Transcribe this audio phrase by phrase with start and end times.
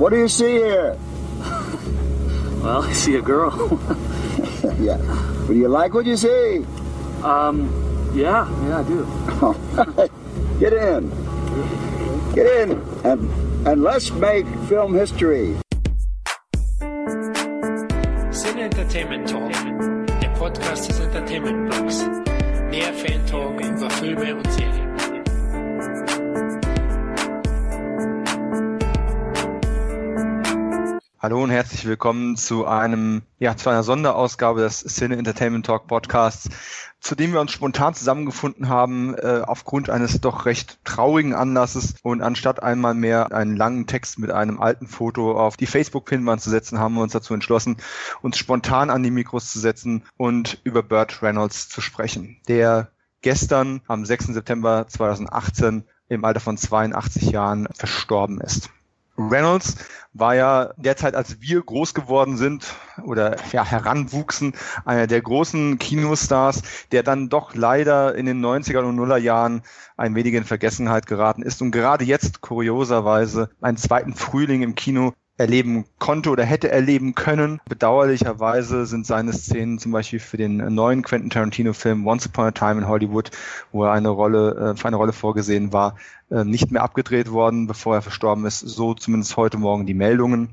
[0.00, 0.96] What do you see here?
[2.60, 3.52] Well, I see a girl.
[4.78, 4.98] yeah.
[5.46, 6.64] But do you like what you see?
[7.24, 7.72] um,
[8.14, 9.08] yeah, yeah, I do.
[10.60, 11.08] Get in.
[12.34, 13.30] Get in and
[13.66, 15.56] and let's make film history.
[18.30, 19.52] Sin Entertainment Talk,
[20.20, 22.04] der Podcast des Entertainment Blogs.
[22.70, 24.79] Mehr Fan Talk über Filme und Serien.
[31.22, 36.48] Hallo und herzlich willkommen zu einem, ja, zu einer Sonderausgabe des Cine Entertainment Talk Podcasts,
[36.98, 41.96] zu dem wir uns spontan zusammengefunden haben, äh, aufgrund eines doch recht traurigen Anlasses.
[42.02, 46.48] Und anstatt einmal mehr einen langen Text mit einem alten Foto auf die Facebook-Pinwand zu
[46.48, 47.76] setzen, haben wir uns dazu entschlossen,
[48.22, 53.82] uns spontan an die Mikros zu setzen und über Burt Reynolds zu sprechen, der gestern
[53.88, 54.28] am 6.
[54.28, 58.70] September 2018 im Alter von 82 Jahren verstorben ist.
[59.16, 59.76] Reynolds
[60.12, 62.74] war ja derzeit, als wir groß geworden sind
[63.04, 68.96] oder ja, heranwuchsen, einer der großen Kinostars, der dann doch leider in den 90er und
[68.96, 69.62] Nuller Jahren
[69.96, 75.12] ein wenig in Vergessenheit geraten ist und gerade jetzt kurioserweise einen zweiten Frühling im Kino
[75.40, 77.60] erleben konnte oder hätte erleben können.
[77.68, 82.82] Bedauerlicherweise sind seine Szenen zum Beispiel für den neuen Quentin Tarantino-Film Once Upon a Time
[82.82, 83.30] in Hollywood,
[83.72, 85.96] wo er eine Rolle, äh, für eine Rolle vorgesehen war,
[86.30, 88.60] äh, nicht mehr abgedreht worden, bevor er verstorben ist.
[88.60, 90.50] So zumindest heute Morgen die Meldungen.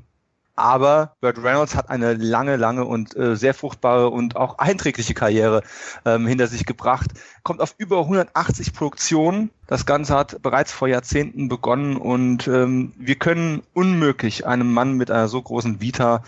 [0.58, 5.62] Aber Burt Reynolds hat eine lange, lange und äh, sehr fruchtbare und auch einträgliche Karriere
[6.04, 7.10] ähm, hinter sich gebracht.
[7.44, 9.50] Kommt auf über 180 Produktionen.
[9.68, 15.12] Das Ganze hat bereits vor Jahrzehnten begonnen und ähm, wir können unmöglich einem Mann mit
[15.12, 16.24] einer so großen Vita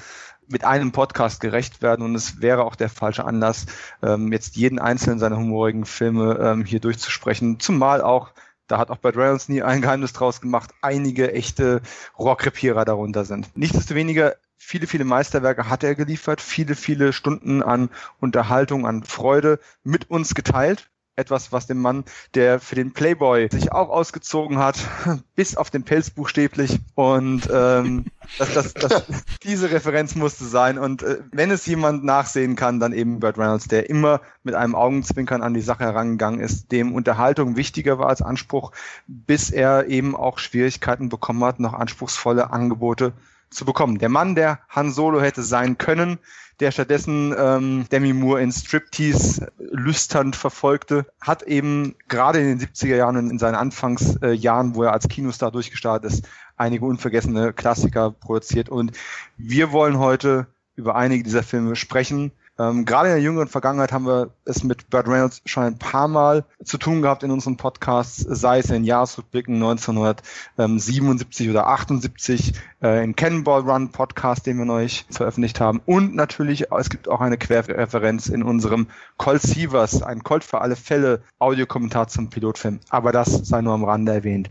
[0.46, 3.66] mit einem Podcast gerecht werden und es wäre auch der falsche Anlass,
[4.02, 8.32] ähm, jetzt jeden einzelnen seiner humorigen Filme ähm, hier durchzusprechen, zumal auch
[8.70, 11.82] da hat auch Burt Reynolds nie ein Geheimnis draus gemacht, einige echte
[12.18, 13.56] Rohrkrepierer darunter sind.
[13.56, 20.10] Nichtsdestoweniger viele, viele Meisterwerke hat er geliefert, viele, viele Stunden an Unterhaltung, an Freude mit
[20.10, 22.04] uns geteilt etwas, was dem Mann,
[22.34, 24.76] der für den Playboy sich auch ausgezogen hat,
[25.36, 26.80] bis auf den Pelz buchstäblich.
[26.94, 28.06] Und ähm,
[28.38, 29.04] das, das, das,
[29.42, 30.78] diese Referenz musste sein.
[30.78, 34.74] Und äh, wenn es jemand nachsehen kann, dann eben Burt Reynolds, der immer mit einem
[34.74, 38.72] Augenzwinkern an die Sache herangegangen ist, dem Unterhaltung wichtiger war als Anspruch,
[39.06, 43.12] bis er eben auch Schwierigkeiten bekommen hat, noch anspruchsvolle Angebote
[43.50, 43.98] zu bekommen.
[43.98, 46.18] Der Mann, der Han Solo hätte sein können,
[46.60, 52.96] der stattdessen ähm, Demi Moore in Striptease lüsternd verfolgte, hat eben gerade in den 70er
[52.96, 58.68] Jahren, in seinen Anfangsjahren, wo er als Kinostar durchgestartet ist, einige unvergessene Klassiker produziert.
[58.68, 58.92] Und
[59.38, 60.46] wir wollen heute
[60.76, 62.32] über einige dieser Filme sprechen.
[62.60, 66.08] Ähm, gerade in der jüngeren Vergangenheit haben wir es mit Burt Reynolds schon ein paar
[66.08, 73.02] Mal zu tun gehabt in unseren Podcasts, sei es in Jahresrückblicken 1977 oder 78, äh,
[73.02, 75.80] im Cannonball Run Podcast, den wir neulich veröffentlicht haben.
[75.86, 80.76] Und natürlich, es gibt auch eine Querreferenz in unserem Colt Sievers, ein Colt für alle
[80.76, 82.80] Fälle Audiokommentar zum Pilotfilm.
[82.90, 84.50] Aber das sei nur am Rande erwähnt.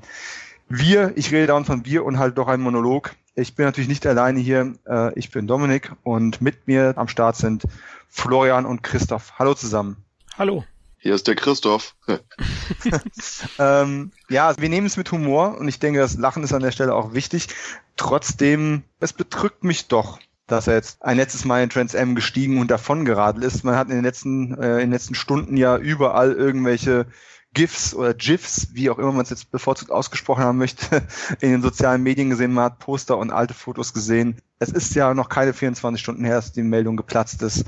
[0.72, 3.16] Wir, ich rede dauernd von wir und halt doch ein Monolog.
[3.34, 4.76] Ich bin natürlich nicht alleine hier.
[4.88, 7.64] Äh, ich bin Dominik und mit mir am Start sind
[8.08, 9.34] Florian und Christoph.
[9.40, 9.98] Hallo zusammen.
[10.38, 10.64] Hallo.
[11.00, 11.96] Hier ist der Christoph.
[13.60, 16.72] ähm, ja, wir nehmen es mit Humor und ich denke, das Lachen ist an der
[16.72, 17.48] Stelle auch wichtig.
[17.96, 22.60] Trotzdem, es bedrückt mich doch, dass er jetzt ein letztes Mal in Trans M gestiegen
[22.60, 23.64] und davon geradelt ist.
[23.64, 27.08] Man hat in den letzten, äh, in den letzten Stunden ja überall irgendwelche
[27.54, 31.04] GIFs oder GIFs, wie auch immer man es jetzt bevorzugt ausgesprochen haben möchte,
[31.42, 34.42] in den sozialen Medien gesehen, man hat Poster und alte Fotos gesehen.
[34.60, 37.66] Es ist ja noch keine 24 Stunden her, dass die Meldung geplatzt ist.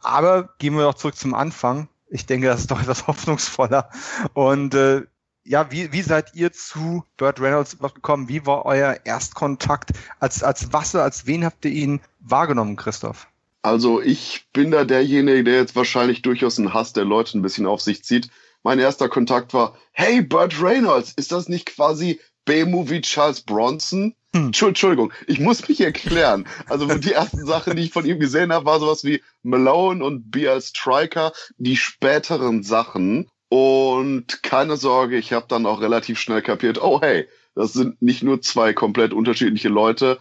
[0.00, 1.88] Aber gehen wir doch zurück zum Anfang.
[2.08, 3.88] Ich denke, das ist doch etwas hoffnungsvoller.
[4.34, 5.02] Und äh,
[5.44, 8.28] ja, wie, wie seid ihr zu Burt Reynolds gekommen?
[8.28, 9.90] Wie war euer Erstkontakt?
[10.20, 13.28] Als, als was, als wen habt ihr ihn wahrgenommen, Christoph?
[13.62, 17.66] Also ich bin da derjenige, der jetzt wahrscheinlich durchaus einen Hass der Leute ein bisschen
[17.66, 18.28] auf sich zieht.
[18.62, 24.14] Mein erster Kontakt war, hey, Burt Reynolds, ist das nicht quasi B-Movie Charles Bronson?
[24.34, 24.46] Hm.
[24.46, 26.46] Entschuldigung, ich muss mich erklären.
[26.68, 30.30] Also die ersten Sachen, die ich von ihm gesehen habe, war sowas wie Malone und
[30.30, 33.28] B als Striker, die späteren Sachen.
[33.48, 38.22] Und keine Sorge, ich habe dann auch relativ schnell kapiert, oh hey, das sind nicht
[38.22, 40.18] nur zwei komplett unterschiedliche Leute,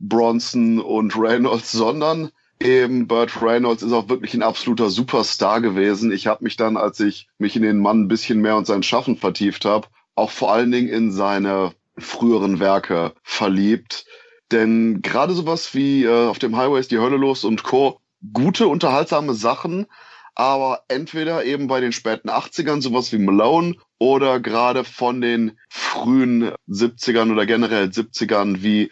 [0.00, 6.12] Bronson und Reynolds, sondern eben Burt Reynolds ist auch wirklich ein absoluter Superstar gewesen.
[6.12, 8.82] Ich habe mich dann, als ich mich in den Mann ein bisschen mehr und sein
[8.82, 14.06] Schaffen vertieft habe, auch vor allen Dingen in seine früheren Werke verliebt.
[14.50, 18.00] Denn gerade sowas wie äh, auf dem Highway ist die Hölle los und Co.
[18.32, 19.86] Gute, unterhaltsame Sachen,
[20.34, 26.52] aber entweder eben bei den späten 80ern sowas wie Malone oder gerade von den frühen
[26.68, 28.90] 70ern oder generell 70ern wie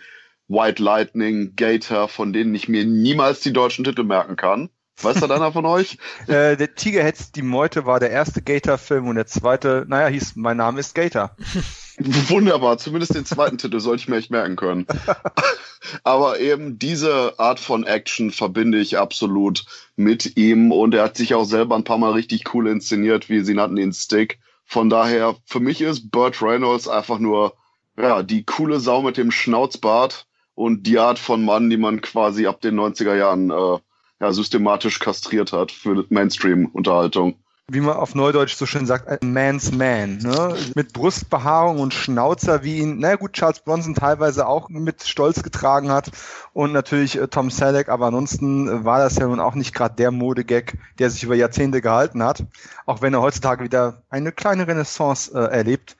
[0.51, 4.69] White Lightning, Gator, von denen ich mir niemals die deutschen Titel merken kann.
[5.01, 5.97] Weiß da einer von euch?
[6.27, 10.35] Äh, der Tiger hetzt die Meute war der erste Gator-Film und der zweite, naja, hieß
[10.37, 11.37] Mein Name ist Gator.
[11.99, 14.87] Wunderbar, zumindest den zweiten Titel sollte ich mir echt merken können.
[16.05, 19.65] Aber eben diese Art von Action verbinde ich absolut
[19.97, 23.41] mit ihm und er hat sich auch selber ein paar Mal richtig cool inszeniert, wie
[23.41, 24.41] sie nannten ihn Stick.
[24.67, 27.55] Von daher, für mich ist Burt Reynolds einfach nur
[27.97, 32.47] ja, die coole Sau mit dem Schnauzbart und die Art von Mann, die man quasi
[32.47, 33.79] ab den 90er Jahren äh,
[34.21, 37.37] ja, systematisch kastriert hat für Mainstream-Unterhaltung.
[37.73, 40.19] Wie man auf Neudeutsch so schön sagt, ein Man's Man.
[40.19, 40.57] Ne?
[40.75, 45.91] Mit Brustbehaarung und Schnauzer, wie ihn, na gut, Charles Bronson teilweise auch mit Stolz getragen
[45.91, 46.11] hat
[46.53, 50.11] und natürlich äh, Tom Selleck, aber ansonsten war das ja nun auch nicht gerade der
[50.11, 52.45] Modegag, der sich über Jahrzehnte gehalten hat,
[52.87, 55.97] auch wenn er heutzutage wieder eine kleine Renaissance äh, erlebt.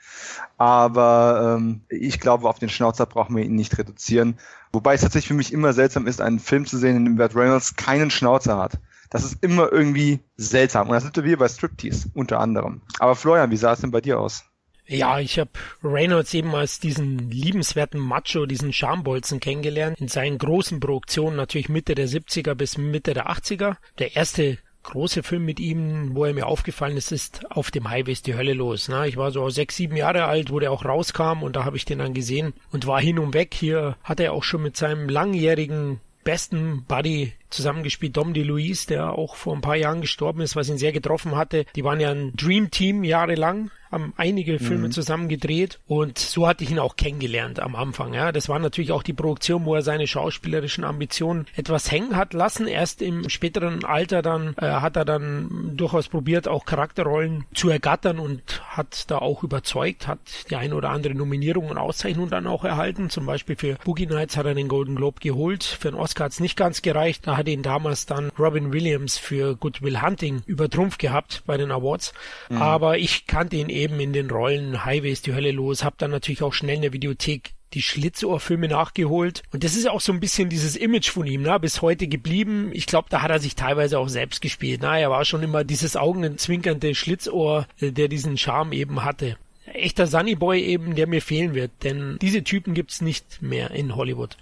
[0.59, 4.39] Aber ähm, ich glaube, auf den Schnauzer brauchen wir ihn nicht reduzieren.
[4.73, 7.35] Wobei es tatsächlich für mich immer seltsam ist, einen Film zu sehen, in dem Burt
[7.35, 8.73] Reynolds keinen Schnauzer hat.
[9.11, 10.89] Das ist immer irgendwie seltsam.
[10.89, 12.81] Und das sind wir bei Striptease unter anderem.
[13.01, 14.45] Aber Florian, wie sah es denn bei dir aus?
[14.87, 15.51] Ja, ich habe
[15.85, 20.01] Reynolds eben als diesen liebenswerten Macho, diesen Schambolzen kennengelernt.
[20.01, 23.77] In seinen großen Produktionen natürlich Mitte der 70er bis Mitte der 80er.
[23.99, 28.13] Der erste große Film mit ihm, wo er mir aufgefallen ist, ist Auf dem Highway
[28.13, 28.89] ist die Hölle los.
[28.89, 29.07] Ne?
[29.07, 31.85] Ich war so sechs, sieben Jahre alt, wo der auch rauskam und da habe ich
[31.85, 33.55] den dann gesehen und war hin und weg.
[33.55, 39.37] Hier hat er auch schon mit seinem langjährigen besten Buddy zusammengespielt, Dom DeLuise, der auch
[39.37, 41.67] vor ein paar Jahren gestorben ist, was ihn sehr getroffen hatte.
[41.77, 44.93] Die waren ja ein Dream Team jahrelang haben einige Filme mhm.
[44.93, 48.15] zusammen gedreht und so hatte ich ihn auch kennengelernt am Anfang.
[48.15, 52.33] Ja, das war natürlich auch die Produktion, wo er seine schauspielerischen Ambitionen etwas hängen hat
[52.33, 52.69] lassen.
[52.69, 58.21] Erst im späteren Alter dann äh, hat er dann durchaus probiert, auch Charakterrollen zu ergattern
[58.21, 60.21] und hat da auch überzeugt, hat
[60.51, 63.11] die eine oder andere Nominierung und Auszeichnung dann auch erhalten.
[63.11, 65.65] Zum Beispiel für Boogie Nights hat er den Golden Globe geholt.
[65.65, 67.27] Für den Oscar hat es nicht ganz gereicht.
[67.27, 71.73] Da hat ihn damals dann Robin Williams für Good Will Hunting übertrumpft gehabt bei den
[71.73, 72.13] Awards.
[72.49, 72.63] Mhm.
[72.63, 76.11] Aber ich kannte ihn eben in den Rollen Highway ist die Hölle los, hab dann
[76.11, 79.43] natürlich auch schnell in der Videothek die Schlitzohrfilme nachgeholt.
[79.53, 82.71] Und das ist auch so ein bisschen dieses Image von ihm, ne, bis heute geblieben.
[82.73, 84.81] Ich glaube, da hat er sich teilweise auch selbst gespielt.
[84.83, 89.37] Na, er war schon immer dieses augenzwinkernde Schlitzohr, äh, der diesen Charme eben hatte.
[89.67, 94.37] Echter Sunnyboy eben, der mir fehlen wird, denn diese Typen gibt's nicht mehr in Hollywood.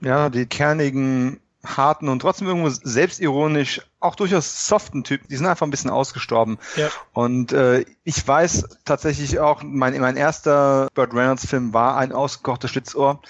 [0.00, 5.66] Ja, die kernigen harten und trotzdem irgendwo selbstironisch, auch durchaus soften Typen, die sind einfach
[5.66, 6.58] ein bisschen ausgestorben.
[6.76, 6.88] Ja.
[7.12, 12.70] Und äh, ich weiß tatsächlich auch, mein, mein erster Burt Reynolds Film war ein ausgekochtes
[12.70, 13.20] Schlitzohr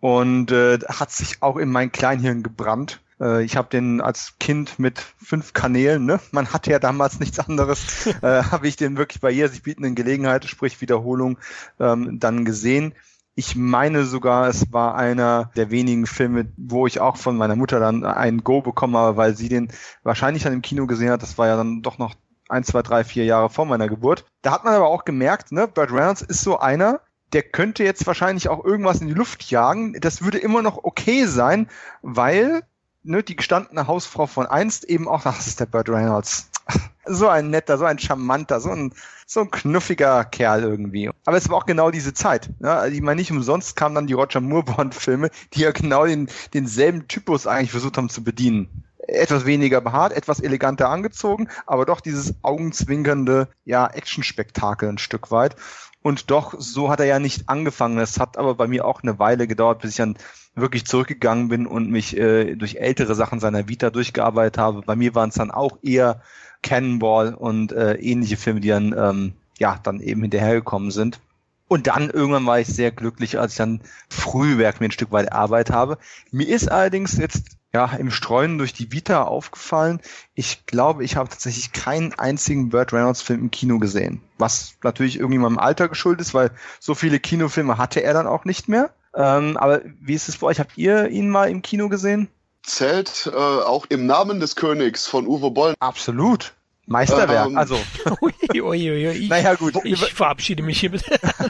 [0.00, 3.00] und äh, hat sich auch in mein Kleinhirn gebrannt.
[3.20, 6.20] Äh, ich habe den als Kind mit fünf Kanälen, ne?
[6.30, 9.94] man hatte ja damals nichts anderes, äh, habe ich den wirklich bei jeder sich bietenden
[9.94, 11.38] Gelegenheit, sprich Wiederholung,
[11.80, 12.94] ähm, dann gesehen
[13.34, 17.80] ich meine sogar, es war einer der wenigen Filme, wo ich auch von meiner Mutter
[17.80, 21.22] dann ein Go bekommen habe, weil sie den wahrscheinlich dann im Kino gesehen hat.
[21.22, 22.14] Das war ja dann doch noch
[22.48, 24.26] ein, zwei, drei, vier Jahre vor meiner Geburt.
[24.42, 27.00] Da hat man aber auch gemerkt, ne, Burt Reynolds ist so einer,
[27.32, 29.94] der könnte jetzt wahrscheinlich auch irgendwas in die Luft jagen.
[30.00, 31.68] Das würde immer noch okay sein,
[32.02, 32.62] weil
[33.02, 36.50] ne, die gestandene Hausfrau von einst eben auch, ach, das ist der Burt Reynolds.
[37.04, 38.92] So ein netter, so ein charmanter, so ein,
[39.26, 41.10] so ein knuffiger Kerl irgendwie.
[41.24, 42.48] Aber es war auch genau diese Zeit.
[42.60, 42.70] Ne?
[42.70, 47.08] Also ich meine, nicht umsonst kamen dann die Roger Moore-Bond-Filme, die ja genau den, denselben
[47.08, 48.84] Typus eigentlich versucht haben zu bedienen.
[48.98, 55.56] Etwas weniger behaart, etwas eleganter angezogen, aber doch dieses augenzwinkernde, ja, Actionspektakel ein Stück weit.
[56.02, 57.98] Und doch, so hat er ja nicht angefangen.
[57.98, 60.16] Es hat aber bei mir auch eine Weile gedauert, bis ich dann
[60.54, 64.82] wirklich zurückgegangen bin und mich äh, durch ältere Sachen seiner Vita durchgearbeitet habe.
[64.82, 66.20] Bei mir waren es dann auch eher
[66.62, 71.20] Cannonball und äh, ähnliche Filme, die dann, ähm, ja, dann eben hinterhergekommen sind.
[71.68, 75.32] Und dann irgendwann war ich sehr glücklich, als ich dann Frühwerk mir ein Stück weit
[75.32, 75.96] Arbeit habe.
[76.30, 80.00] Mir ist allerdings jetzt ja im Streuen durch die Vita aufgefallen.
[80.34, 84.20] Ich glaube, ich habe tatsächlich keinen einzigen Burt Reynolds Film im Kino gesehen.
[84.36, 88.44] Was natürlich irgendwie meinem Alter geschuldet ist, weil so viele Kinofilme hatte er dann auch
[88.44, 88.90] nicht mehr.
[89.14, 90.60] Ähm, aber wie ist es bei euch?
[90.60, 92.28] Habt ihr ihn mal im Kino gesehen?
[92.62, 95.74] Zählt äh, auch im Namen des Königs von Uwe Boll.
[95.80, 96.54] Absolut.
[96.86, 97.78] Meisterwerk, ähm, also.
[98.20, 99.74] ui, ui, ui, ich, naja, gut.
[99.84, 101.04] Ich verabschiede mich hiermit.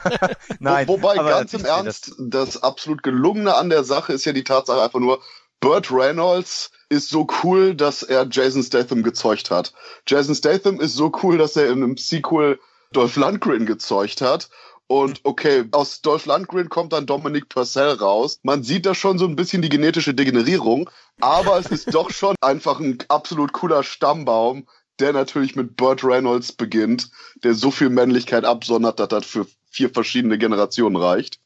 [0.58, 2.54] Nein, Wo, wobei, ganz im Ernst, das.
[2.54, 5.20] das absolut gelungene an der Sache ist ja die Tatsache einfach nur,
[5.60, 9.72] Burt Reynolds ist so cool, dass er Jason Statham gezeugt hat.
[10.06, 12.58] Jason Statham ist so cool, dass er in einem Sequel
[12.92, 14.50] Dolph Lundgren gezeugt hat.
[14.86, 18.38] Und okay, aus Dolph Lundgren kommt dann Dominic Purcell raus.
[18.42, 22.34] Man sieht da schon so ein bisschen die genetische Degenerierung, aber es ist doch schon
[22.40, 24.66] einfach ein absolut cooler Stammbaum,
[24.98, 27.10] der natürlich mit Burt Reynolds beginnt,
[27.42, 31.40] der so viel Männlichkeit absondert, dass das für vier verschiedene Generationen reicht.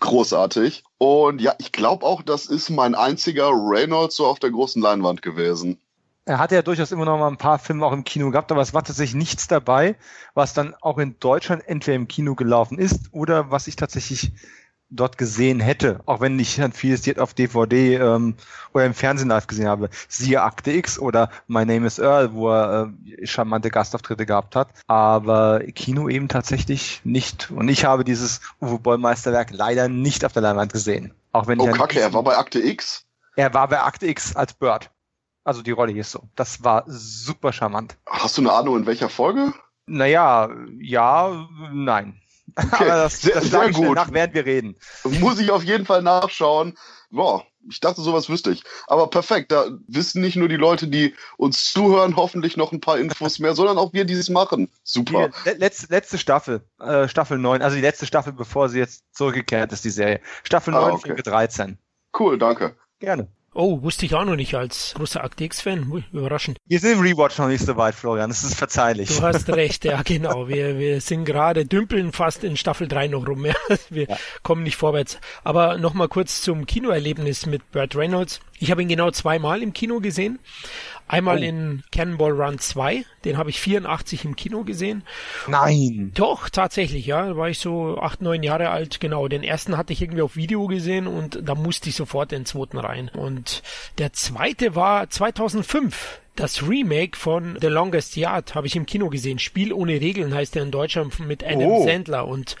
[0.00, 0.84] Großartig.
[0.98, 5.22] Und ja, ich glaube auch, das ist mein einziger Reynolds so auf der großen Leinwand
[5.22, 5.80] gewesen.
[6.28, 8.60] Er hatte ja durchaus immer noch mal ein paar Filme auch im Kino gehabt, aber
[8.60, 9.94] es war tatsächlich nichts dabei,
[10.34, 14.32] was dann auch in Deutschland entweder im Kino gelaufen ist oder was ich tatsächlich
[14.90, 18.34] dort gesehen hätte, auch wenn ich dann vieles jetzt auf DVD ähm,
[18.72, 19.88] oder im Fernsehen live gesehen habe.
[20.08, 24.68] Siehe Akte X oder My Name is Earl, wo er äh, charmante Gastauftritte gehabt hat.
[24.88, 27.52] Aber Kino eben tatsächlich nicht.
[27.52, 31.14] Und ich habe dieses Uwe Boll Meisterwerk leider nicht auf der Leinwand gesehen.
[31.30, 33.04] Auch wenn oh, ich Kacke, er war bei Akte X?
[33.36, 34.90] Er war bei Akte X als Bird.
[35.46, 36.24] Also die Rolle hier ist so.
[36.34, 37.96] Das war super charmant.
[38.08, 39.54] Hast du eine Ahnung, in welcher Folge?
[39.86, 40.50] Naja,
[40.80, 42.20] ja, nein.
[42.56, 43.96] Okay, Aber das, sehr, das sehr sage ich schnell gut.
[43.96, 44.76] nach, während wir reden.
[45.04, 46.78] Muss ich auf jeden Fall nachschauen.
[47.10, 48.62] Boah, ich dachte, sowas wüsste ich.
[48.86, 52.98] Aber perfekt, da wissen nicht nur die Leute, die uns zuhören, hoffentlich noch ein paar
[52.98, 54.70] Infos mehr, sondern auch wir, die es machen.
[54.84, 55.28] Super.
[55.44, 59.04] Die le- letzte, letzte Staffel, äh, Staffel 9, also die letzte Staffel, bevor sie jetzt
[59.12, 60.20] zurückgekehrt ist, die Serie.
[60.44, 61.08] Staffel Ah, 9, okay.
[61.08, 61.78] Folge 13.
[62.18, 62.76] Cool, danke.
[63.00, 63.28] Gerne.
[63.58, 65.90] Oh, wusste ich auch noch nicht als großer Akte X-Fan.
[65.90, 66.58] Ui, Überraschend.
[66.66, 68.28] Wir sind im Rewatch noch nicht so weit, Florian.
[68.28, 69.08] Das ist verzeihlich.
[69.08, 70.46] Du hast recht, ja genau.
[70.46, 73.46] Wir, wir sind gerade dümpeln fast in Staffel 3 noch rum.
[73.46, 73.54] Ja.
[73.88, 74.08] Wir
[74.42, 75.18] kommen nicht vorwärts.
[75.42, 78.40] Aber nochmal kurz zum Kinoerlebnis mit Burt Reynolds.
[78.58, 80.38] Ich habe ihn genau zweimal im Kino gesehen.
[81.08, 81.42] Einmal Oh.
[81.42, 85.02] in Cannonball Run 2, den habe ich 84 im Kino gesehen.
[85.46, 86.10] Nein.
[86.14, 87.26] Doch, tatsächlich, ja.
[87.28, 89.28] Da war ich so acht, neun Jahre alt, genau.
[89.28, 92.78] Den ersten hatte ich irgendwie auf Video gesehen und da musste ich sofort den zweiten
[92.78, 93.08] rein.
[93.10, 93.62] Und
[93.98, 96.20] der zweite war 2005.
[96.34, 99.38] Das Remake von The Longest Yard habe ich im Kino gesehen.
[99.38, 101.86] Spiel ohne Regeln heißt er in Deutschland mit Adam Oh.
[101.86, 102.28] Sandler.
[102.28, 102.56] Und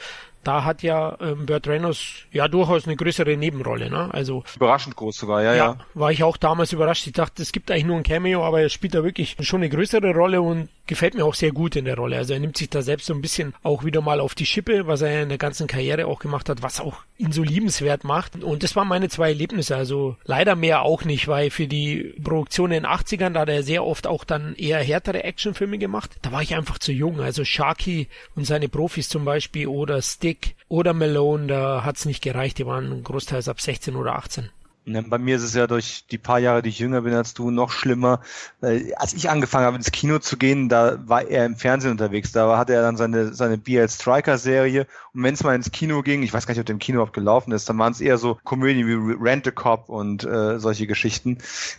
[0.46, 3.90] da hat ja ähm, Burt Reynolds ja durchaus eine größere Nebenrolle.
[3.90, 4.08] Ne?
[4.12, 5.78] Also Überraschend groß sogar, ja, ja, ja.
[5.94, 7.06] war ich auch damals überrascht.
[7.06, 9.70] Ich dachte, es gibt eigentlich nur ein Cameo, aber er spielt da wirklich schon eine
[9.70, 12.16] größere Rolle und gefällt mir auch sehr gut in der Rolle.
[12.16, 14.86] Also er nimmt sich da selbst so ein bisschen auch wieder mal auf die Schippe,
[14.86, 18.42] was er in der ganzen Karriere auch gemacht hat, was auch ihn so liebenswert macht.
[18.42, 19.76] Und das waren meine zwei Erlebnisse.
[19.76, 23.62] Also leider mehr auch nicht, weil für die Produktion in den 80ern, da hat er
[23.62, 26.16] sehr oft auch dann eher härtere Actionfilme gemacht.
[26.22, 27.20] Da war ich einfach zu jung.
[27.20, 32.58] Also Sharky und seine Profis zum Beispiel oder Stick oder Malone, da hat's nicht gereicht.
[32.58, 34.50] Die waren großteils ab 16 oder 18.
[34.88, 37.34] Ne, Bei mir ist es ja durch die paar Jahre, die ich jünger bin als
[37.34, 38.20] du, noch schlimmer.
[38.60, 42.30] Als ich angefangen habe, ins Kino zu gehen, da war er im Fernsehen unterwegs.
[42.30, 44.86] Da hatte er dann seine, seine BL Striker Serie.
[45.12, 46.96] Und wenn es mal ins Kino ging, ich weiß gar nicht, ob der im Kino
[46.98, 50.60] überhaupt gelaufen ist, dann waren es eher so Komödien wie Rent a Cop und äh,
[50.60, 51.38] solche Geschichten.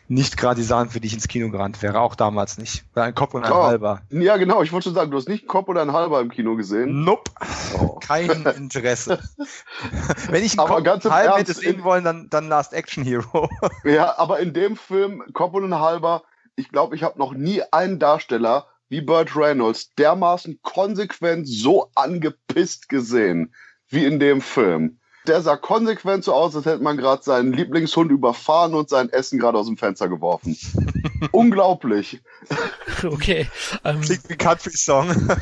[0.10, 2.02] Nicht gerade die Sachen, für die ich ins Kino gerannt wäre.
[2.02, 2.84] Auch damals nicht.
[2.94, 3.64] Weil ein Cop und ein Oh.
[3.64, 4.02] halber.
[4.10, 6.30] Ja, genau, ich wollte schon sagen, du hast nicht einen Kopf oder einen halber im
[6.30, 7.06] Kino gesehen.
[7.06, 7.32] Nope.
[7.80, 8.00] Oh.
[8.06, 9.20] Kein Interesse.
[10.30, 12.74] wenn ich einen Aber Cop ganz im halb Ernst, hätte sehen wollen, dann, dann Last
[12.74, 13.50] Action Hero.
[13.84, 16.24] Ja, aber in dem Film, Kopf und ein halber,
[16.56, 22.90] ich glaube, ich habe noch nie einen Darsteller wie Burt Reynolds dermaßen konsequent so angepisst
[22.90, 23.54] gesehen
[23.90, 25.00] wie in dem Film.
[25.28, 29.40] Der sah konsequent so aus, als hätte man gerade seinen Lieblingshund überfahren und sein Essen
[29.40, 30.58] gerade aus dem Fenster geworfen.
[31.32, 32.22] Unglaublich.
[33.04, 33.48] Okay.
[33.84, 35.10] Ähm, Klingt wie Country-Song.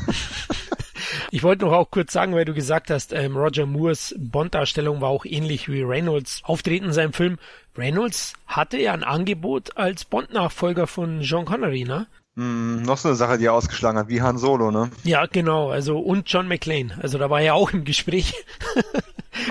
[1.31, 5.09] Ich wollte noch auch kurz sagen, weil du gesagt hast, ähm, Roger Moores Bond-Darstellung war
[5.09, 7.37] auch ähnlich wie Reynolds Auftreten in seinem Film.
[7.77, 12.07] Reynolds hatte ja ein Angebot als Bond-Nachfolger von John Connery, ne?
[12.35, 14.89] Hm, noch so eine Sache, die er ausgeschlagen hat, wie Han Solo, ne?
[15.03, 15.69] Ja, genau.
[15.69, 16.97] Also und John McClane.
[17.01, 18.33] Also da war er auch im Gespräch.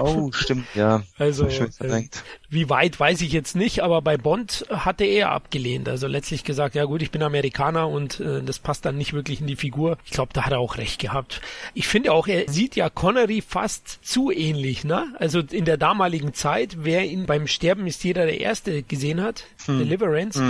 [0.00, 1.02] Oh, stimmt, ja.
[1.18, 2.08] Also äh,
[2.48, 5.88] wie weit weiß ich jetzt nicht, aber bei Bond hatte er abgelehnt.
[5.88, 9.40] Also letztlich gesagt, ja gut, ich bin Amerikaner und äh, das passt dann nicht wirklich
[9.40, 9.98] in die Figur.
[10.04, 11.40] Ich glaube, da hat er auch recht gehabt.
[11.74, 15.06] Ich finde auch, er sieht ja Connery fast zu ähnlich, ne?
[15.18, 19.44] Also in der damaligen Zeit, wer ihn beim Sterben ist jeder der Erste gesehen hat,
[19.66, 20.40] Deliverance,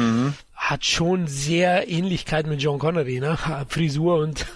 [0.71, 3.37] hat schon sehr Ähnlichkeit mit John Connery, ne?
[3.69, 4.47] Frisur und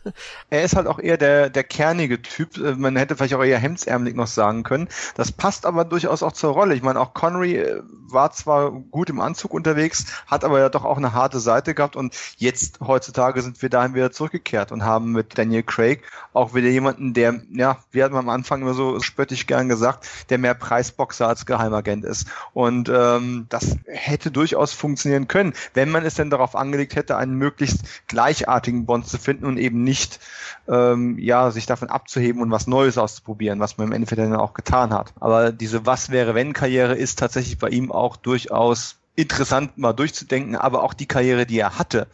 [0.50, 2.56] Er ist halt auch eher der, der kernige Typ.
[2.56, 4.88] Äh, Man hätte vielleicht auch eher hemdsärmelig noch sagen können.
[5.14, 6.74] Das passt aber durchaus auch zur Rolle.
[6.74, 10.84] Ich meine, auch Connery äh, war zwar gut im Anzug unterwegs, hat aber ja doch
[10.84, 15.12] auch eine harte Seite gehabt und jetzt heutzutage sind wir dahin wieder zurückgekehrt und haben
[15.12, 16.02] mit Daniel Craig
[16.32, 20.06] auch wieder jemanden, der, ja, wie hat man am Anfang immer so spöttisch gern gesagt,
[20.28, 22.26] der mehr Preisboxer als Geheimagent ist.
[22.52, 27.34] Und ähm, das hätte durchaus funktionieren können, wenn man es denn darauf angelegt hätte, einen
[27.34, 30.20] möglichst gleichartigen Bond zu finden und eben nicht
[30.68, 34.54] ähm, ja sich davon abzuheben und was Neues auszuprobieren, was man im Endeffekt dann auch
[34.54, 35.12] getan hat.
[35.20, 40.56] Aber diese Was wäre wenn Karriere ist tatsächlich bei ihm auch durchaus interessant mal durchzudenken,
[40.56, 42.06] aber auch die Karriere, die er hatte,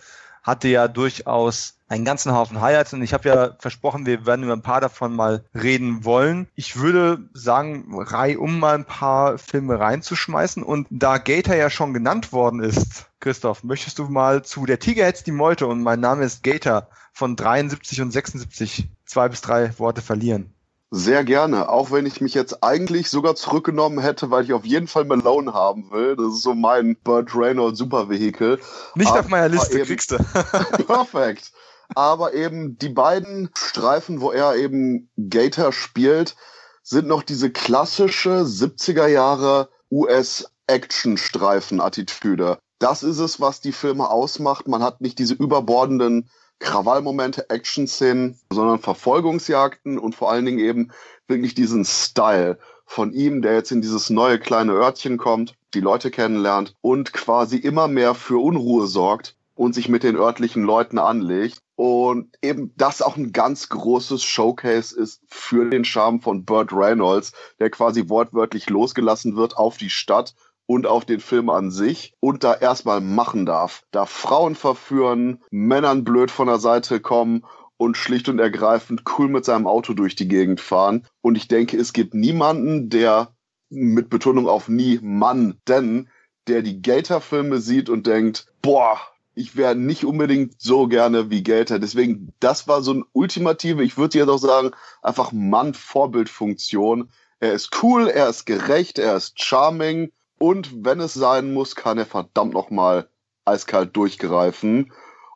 [0.43, 4.53] hatte ja durchaus einen ganzen Haufen Highlights und ich habe ja versprochen, wir werden über
[4.53, 6.47] ein paar davon mal reden wollen.
[6.55, 11.95] Ich würde sagen, Reihe um mal ein paar Filme reinzuschmeißen und da Gator ja schon
[11.95, 16.01] genannt worden ist, Christoph, möchtest du mal zu Der Tiger hetzt die Meute und mein
[16.01, 20.53] Name ist Gator von 73 und 76 zwei bis drei Worte verlieren?
[20.91, 24.87] Sehr gerne, auch wenn ich mich jetzt eigentlich sogar zurückgenommen hätte, weil ich auf jeden
[24.87, 26.17] Fall Malone haben will.
[26.17, 28.59] Das ist so mein Burt Reynolds Supervehikel.
[28.95, 30.17] Nicht Aber auf meiner Liste, kriegst du.
[30.87, 31.53] perfekt.
[31.95, 36.37] Aber eben die beiden Streifen, wo er eben Gator spielt,
[36.83, 42.59] sind noch diese klassische 70er Jahre US-Action-Streifen-Attitüde.
[42.79, 44.69] Das ist es, was die Filme ausmacht.
[44.69, 46.31] Man hat nicht diese überbordenden
[46.61, 50.93] Krawallmomente, Action-Szenen, sondern Verfolgungsjagden und vor allen Dingen eben
[51.27, 56.11] wirklich diesen Style von ihm, der jetzt in dieses neue kleine Örtchen kommt, die Leute
[56.11, 61.59] kennenlernt und quasi immer mehr für Unruhe sorgt und sich mit den örtlichen Leuten anlegt.
[61.75, 67.33] Und eben das auch ein ganz großes Showcase ist für den Charme von Burt Reynolds,
[67.59, 70.35] der quasi wortwörtlich losgelassen wird auf die Stadt
[70.67, 73.83] und auf den Film an sich und da erstmal machen darf.
[73.91, 77.45] Da Frauen verführen, Männern blöd von der Seite kommen
[77.77, 81.05] und schlicht und ergreifend cool mit seinem Auto durch die Gegend fahren.
[81.21, 83.35] Und ich denke, es gibt niemanden, der
[83.71, 86.09] mit Betonung auf nie Mann, denn
[86.47, 89.01] der die Gator-Filme sieht und denkt, boah,
[89.39, 91.79] ich wäre nicht unbedingt so gerne wie Gator.
[91.79, 97.11] Deswegen, das war so ein ultimative, ich würde jetzt auch sagen, einfach Mann-Vorbildfunktion.
[97.39, 101.99] Er ist cool, er ist gerecht, er ist charming und wenn es sein muss, kann
[101.99, 103.09] er verdammt nochmal
[103.45, 104.93] eiskalt durchgreifen.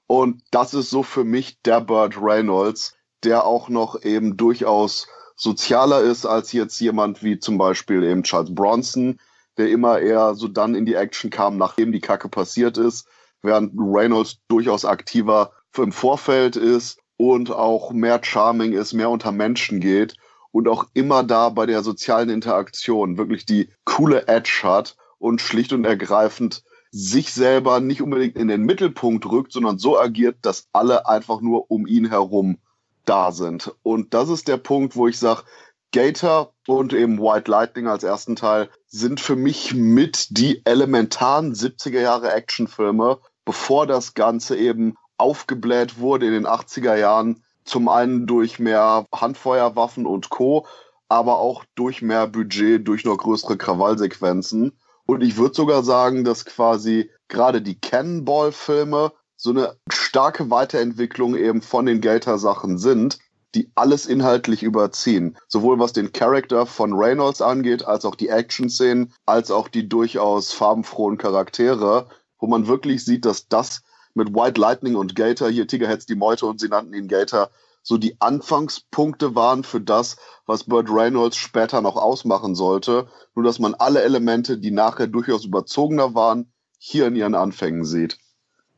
[0.09, 5.07] Und das ist so für mich der Burt Reynolds, der auch noch eben durchaus
[5.37, 9.21] sozialer ist als jetzt jemand wie zum Beispiel eben Charles Bronson,
[9.57, 13.07] der immer eher so dann in die Action kam, nachdem die Kacke passiert ist,
[13.43, 19.81] während Reynolds durchaus aktiver im Vorfeld ist und auch mehr charming ist, mehr unter Menschen
[19.81, 20.17] geht
[20.51, 25.73] und auch immer da bei der sozialen Interaktion wirklich die coole Edge hat und schlicht
[25.73, 31.09] und ergreifend sich selber nicht unbedingt in den Mittelpunkt rückt, sondern so agiert, dass alle
[31.09, 32.59] einfach nur um ihn herum
[33.07, 33.75] da sind.
[33.83, 35.43] Und das ist der Punkt, wo ich sage,
[35.93, 42.01] Gator und eben White Lightning als ersten Teil sind für mich mit die elementaren 70er
[42.01, 48.59] Jahre Actionfilme, bevor das Ganze eben aufgebläht wurde in den 80er Jahren zum einen durch
[48.59, 50.67] mehr Handfeuerwaffen und Co.,
[51.09, 54.73] aber auch durch mehr Budget, durch noch größere Krawallsequenzen.
[55.05, 61.61] Und ich würde sogar sagen, dass quasi gerade die Cannonball-Filme so eine starke Weiterentwicklung eben
[61.61, 63.19] von den Gator-Sachen sind,
[63.55, 65.37] die alles inhaltlich überziehen.
[65.49, 70.53] Sowohl was den Charakter von Reynolds angeht, als auch die Action-Szenen, als auch die durchaus
[70.53, 72.09] farbenfrohen Charaktere,
[72.43, 73.83] wo man wirklich sieht, dass das
[74.15, 77.51] mit White Lightning und Gator, hier Tigerheads die Meute und sie nannten ihn Gator,
[77.83, 83.07] so die Anfangspunkte waren für das, was Burt Reynolds später noch ausmachen sollte.
[83.35, 88.19] Nur dass man alle Elemente, die nachher durchaus überzogener waren, hier in ihren Anfängen sieht.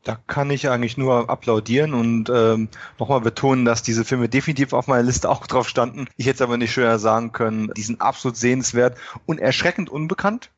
[0.05, 4.87] Da kann ich eigentlich nur applaudieren und ähm, nochmal betonen, dass diese Filme definitiv auf
[4.87, 6.07] meiner Liste auch drauf standen.
[6.19, 7.73] Ich hätte es aber nicht schöner sagen können.
[7.75, 10.51] Die sind absolut sehenswert und erschreckend unbekannt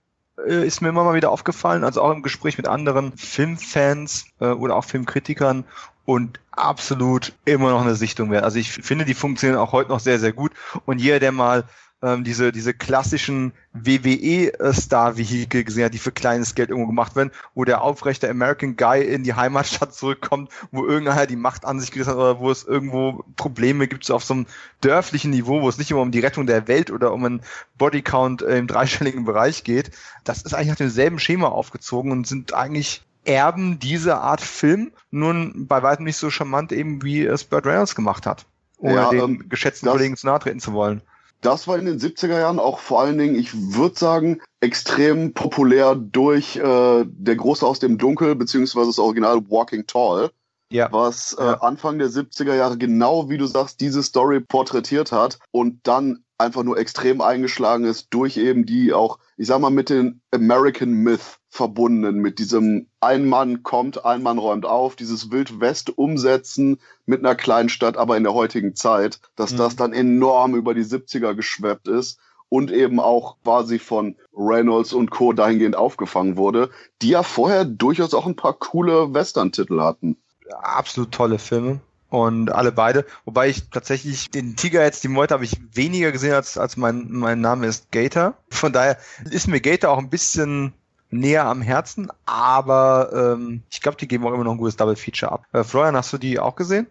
[0.45, 4.47] äh, ist mir immer mal wieder aufgefallen, also auch im Gespräch mit anderen Filmfans äh,
[4.47, 5.65] oder auch Filmkritikern
[6.05, 8.45] und absolut immer noch eine Sichtung wert.
[8.45, 10.53] Also ich finde, die funktionieren auch heute noch sehr, sehr gut
[10.85, 11.65] und jeder, der mal
[12.07, 17.65] ähm, diese, diese klassischen WWE-Star-Vehikel gesehen hat, die für kleines Geld irgendwo gemacht werden, wo
[17.65, 22.11] der aufrechte American Guy in die Heimatstadt zurückkommt, wo irgendeiner die Macht an sich gerissen
[22.11, 24.47] hat oder wo es irgendwo Probleme gibt, so auf so einem
[24.81, 27.43] dörflichen Niveau, wo es nicht immer um die Rettung der Welt oder um einen
[27.77, 29.91] Bodycount im dreistelligen Bereich geht.
[30.23, 35.67] Das ist eigentlich nach demselben Schema aufgezogen und sind eigentlich Erben dieser Art Film, nun
[35.67, 38.47] bei weitem nicht so charmant eben, wie es Burt Reynolds gemacht hat,
[38.79, 41.03] ohne ja, den ähm, geschätzten Kollegen zu nahe treten zu wollen.
[41.41, 45.95] Das war in den 70er Jahren auch vor allen Dingen, ich würde sagen, extrem populär
[45.95, 50.31] durch äh, Der Große aus dem Dunkel, beziehungsweise das Original Walking Tall.
[50.71, 50.91] Ja.
[50.91, 51.55] Was äh, ja.
[51.61, 56.65] Anfang der 70er Jahre genau wie du sagst, diese Story porträtiert hat und dann einfach
[56.65, 61.39] nur extrem eingeschlagen ist durch eben die auch, ich sag mal, mit den American Myth
[61.57, 67.21] verbunden, mit diesem ein Mann kommt, ein Mann räumt auf, dieses Wild West umsetzen mit
[67.21, 69.57] einer kleinen Stadt, aber in der heutigen Zeit, dass mhm.
[69.57, 75.11] das dann enorm über die 70er geschweppt ist und eben auch quasi von Reynolds und
[75.11, 75.33] Co.
[75.33, 76.71] dahingehend aufgefangen wurde,
[77.03, 80.17] die ja vorher durchaus auch ein paar coole Western-Titel hatten.
[80.63, 83.05] Absolut tolle Filme und alle beide.
[83.25, 87.09] Wobei ich tatsächlich den Tiger jetzt, die Meute habe ich weniger gesehen als, als mein,
[87.11, 88.35] mein Name ist Gator.
[88.51, 88.99] Von daher
[89.31, 90.73] ist mir Gator auch ein bisschen
[91.11, 94.97] näher am Herzen, aber ähm, ich glaube, die geben auch immer noch ein gutes Double
[94.97, 95.47] Feature ab.
[95.53, 96.87] Äh, Florian, hast du die auch gesehen?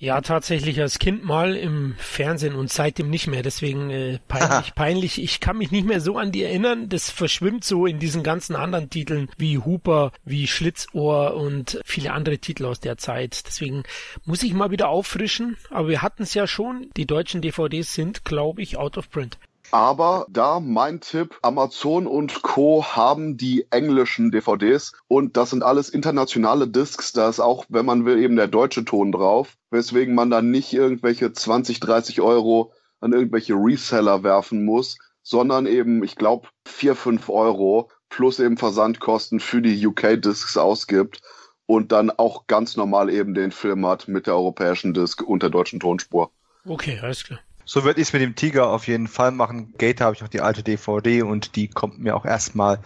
[0.00, 3.42] Ja, tatsächlich als Kind mal im Fernsehen und seitdem nicht mehr.
[3.42, 5.20] Deswegen äh, peinlich, peinlich.
[5.20, 6.88] Ich kann mich nicht mehr so an die erinnern.
[6.88, 12.38] Das verschwimmt so in diesen ganzen anderen Titeln wie Hooper, wie Schlitzohr und viele andere
[12.38, 13.44] Titel aus der Zeit.
[13.48, 13.82] Deswegen
[14.24, 15.56] muss ich mal wieder auffrischen.
[15.68, 16.90] Aber wir hatten es ja schon.
[16.96, 19.36] Die deutschen DVDs sind, glaube ich, out of print.
[19.70, 22.84] Aber da mein Tipp, Amazon und Co.
[22.84, 27.12] haben die englischen DVDs und das sind alles internationale Discs.
[27.12, 30.72] Da ist auch, wenn man will, eben der deutsche Ton drauf, weswegen man dann nicht
[30.72, 37.28] irgendwelche 20, 30 Euro an irgendwelche Reseller werfen muss, sondern eben, ich glaube, 4, 5
[37.28, 41.20] Euro plus eben Versandkosten für die UK-Discs ausgibt
[41.66, 45.50] und dann auch ganz normal eben den Film hat mit der europäischen Disc und der
[45.50, 46.30] deutschen Tonspur.
[46.64, 47.40] Okay, alles klar.
[47.68, 49.74] So würde ich es mit dem Tiger auf jeden Fall machen.
[49.76, 52.78] Gator habe ich noch die alte DVD und die kommt mir auch erstmal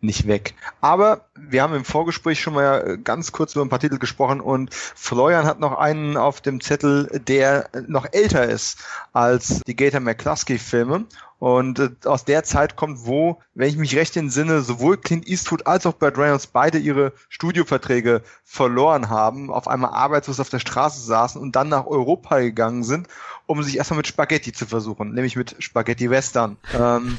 [0.00, 0.54] nicht weg.
[0.80, 4.74] Aber wir haben im Vorgespräch schon mal ganz kurz über ein paar Titel gesprochen und
[4.74, 8.78] Florian hat noch einen auf dem Zettel, der noch älter ist
[9.12, 11.06] als die Gator McCluskey Filme
[11.44, 15.66] und äh, aus der Zeit kommt, wo, wenn ich mich recht entsinne, sowohl Clint Eastwood
[15.66, 21.02] als auch Burt Reynolds beide ihre Studioverträge verloren haben, auf einmal arbeitslos auf der Straße
[21.02, 23.08] saßen und dann nach Europa gegangen sind,
[23.44, 26.56] um sich erstmal mit Spaghetti zu versuchen, nämlich mit Spaghetti Western.
[26.72, 27.18] Ähm.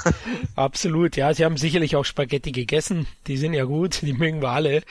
[0.56, 4.52] Absolut, ja, sie haben sicherlich auch Spaghetti gegessen, die sind ja gut, die mögen wir
[4.52, 4.84] alle.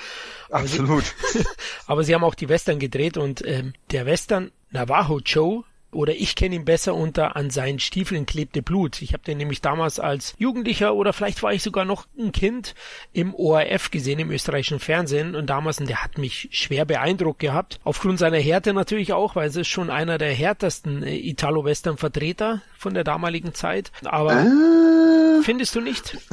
[0.50, 1.06] Aber Absolut.
[1.34, 1.44] Sie,
[1.88, 5.64] aber sie haben auch die Western gedreht und ähm, der Western Navajo Joe
[5.96, 9.02] oder ich kenne ihn besser unter an seinen Stiefeln klebte Blut.
[9.02, 12.76] Ich habe den nämlich damals als Jugendlicher oder vielleicht war ich sogar noch ein Kind
[13.14, 17.80] im ORF gesehen, im österreichischen Fernsehen und damals, und der hat mich schwer beeindruckt gehabt.
[17.84, 22.94] Aufgrund seiner Härte natürlich auch, weil es ist schon einer der härtesten äh, Italo-Western-Vertreter von
[22.94, 23.92] der damaligen Zeit.
[24.04, 26.18] Aber äh, findest du nicht?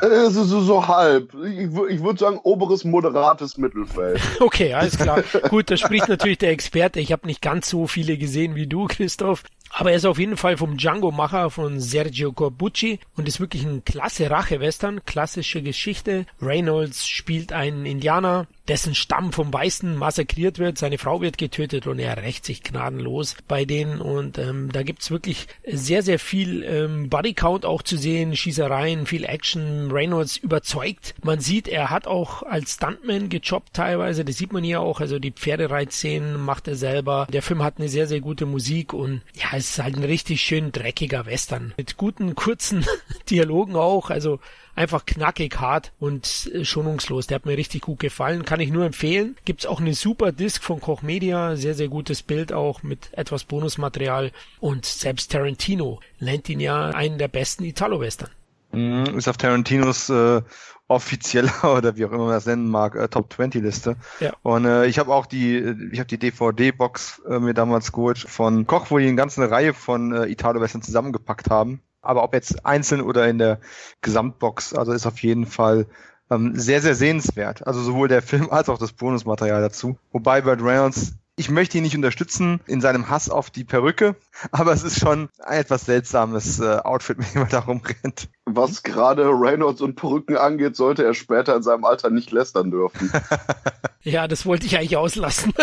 [0.00, 1.34] Äh, so, so, so halb.
[1.44, 4.20] Ich, ich würde sagen, oberes moderates Mittelfeld.
[4.40, 5.22] okay, alles klar.
[5.50, 7.00] Gut, da spricht natürlich der Experte.
[7.00, 9.44] Ich habe nicht ganz so viele gesehen wie du, Christoph.
[9.70, 13.82] Aber er ist auf jeden Fall vom Django-Macher von Sergio Corbucci und ist wirklich ein
[13.82, 16.26] klasse Rache-Western, klassische Geschichte.
[16.42, 21.98] Reynolds spielt einen Indianer, dessen Stamm vom Weißen massakriert wird, seine Frau wird getötet und
[21.98, 24.00] er rächt sich gnadenlos bei denen.
[24.00, 29.24] Und ähm, da gibt's wirklich sehr, sehr viel ähm, Bodycount auch zu sehen, Schießereien, viel
[29.24, 31.16] Action, Reynolds überzeugt.
[31.24, 35.18] Man sieht, er hat auch als Stuntman gejobbt teilweise, das sieht man hier auch, also
[35.18, 37.26] die Pferdereitszenen macht er selber.
[37.32, 40.42] Der Film hat eine sehr, sehr gute Musik und ja, es ist halt ein richtig
[40.42, 41.74] schön dreckiger Western.
[41.76, 42.86] Mit guten, kurzen
[43.30, 44.38] Dialogen auch, also
[44.74, 47.26] einfach knackig hart und äh, schonungslos.
[47.26, 48.44] Der hat mir richtig gut gefallen.
[48.44, 49.36] Kann ich nur empfehlen.
[49.44, 51.56] Gibt's auch eine super Disc von Koch Media.
[51.56, 54.32] Sehr, sehr gutes Bild auch mit etwas Bonusmaterial.
[54.60, 58.30] Und selbst Tarantino nennt ihn ja einen der besten Italo-Western.
[58.72, 60.42] Mm, ist auf Tarantinos äh,
[60.90, 63.96] offizieller oder wie auch immer man das nennen mag, äh, Top 20 Liste.
[64.18, 64.32] Ja.
[64.42, 65.56] Und äh, ich habe auch die,
[65.92, 69.72] ich habe die DVD-Box äh, mir damals geholt von Koch, wo die eine ganze Reihe
[69.72, 71.80] von äh, Italo-Western zusammengepackt haben.
[72.02, 73.60] Aber ob jetzt einzeln oder in der
[74.00, 75.86] Gesamtbox, also ist auf jeden Fall
[76.30, 77.66] ähm, sehr, sehr sehenswert.
[77.66, 79.98] Also sowohl der Film als auch das Bonusmaterial dazu.
[80.12, 84.14] Wobei Burt Reynolds ich möchte ihn nicht unterstützen in seinem Hass auf die Perücke,
[84.52, 88.28] aber es ist schon ein etwas seltsames äh, Outfit, mit dem er da rumrennt.
[88.44, 93.10] Was gerade Reynolds und Perücken angeht, sollte er später in seinem Alter nicht lästern dürfen.
[94.02, 95.54] ja, das wollte ich eigentlich auslassen.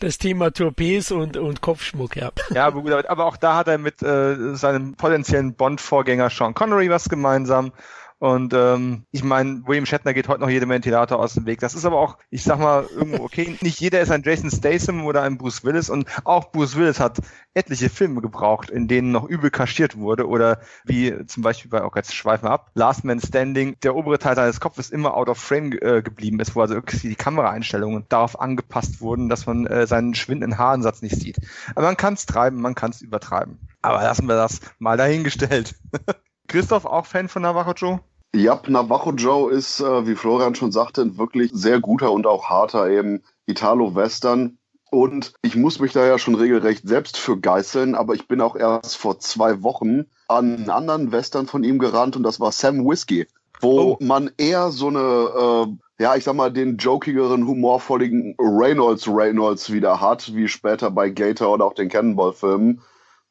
[0.00, 2.30] Das Thema Tourpes und, und Kopfschmuck, ja.
[2.50, 7.72] Ja, aber auch da hat er mit äh, seinem potenziellen Bond-Vorgänger Sean Connery was gemeinsam.
[8.20, 11.60] Und ähm, ich meine, William Shatner geht heute noch jedem Ventilator aus dem Weg.
[11.60, 13.56] Das ist aber auch, ich sag mal, irgendwo okay.
[13.62, 17.20] Nicht jeder ist ein Jason Statham oder ein Bruce Willis und auch Bruce Willis hat
[17.54, 21.96] etliche Filme gebraucht, in denen noch übel kaschiert wurde oder wie zum Beispiel bei, auch
[21.96, 25.38] jetzt schweifen wir ab, Last Man Standing, der obere Teil seines Kopfes immer out of
[25.38, 29.86] frame äh, geblieben ist, wo also irgendwie die Kameraeinstellungen darauf angepasst wurden, dass man äh,
[29.86, 31.38] seinen schwindenden Haarensatz nicht sieht.
[31.74, 33.58] Aber man kann es treiben, man kann es übertreiben.
[33.80, 35.74] Aber lassen wir das mal dahingestellt.
[36.48, 38.00] Christoph, auch Fan von Navajo Joe?
[38.34, 42.48] Ja, Navajo Joe ist, äh, wie Florian schon sagte, ein wirklich sehr guter und auch
[42.48, 44.58] harter eben Italo-Western.
[44.90, 48.56] Und ich muss mich da ja schon regelrecht selbst für geißeln, aber ich bin auch
[48.56, 52.86] erst vor zwei Wochen an einen anderen Western von ihm gerannt und das war Sam
[52.86, 53.26] Whiskey,
[53.60, 53.96] wo oh.
[54.00, 60.00] man eher so eine, äh, ja, ich sag mal, den jokigeren, humorvolligen Reynolds Reynolds wieder
[60.00, 62.82] hat, wie später bei Gator oder auch den Cannonball-Filmen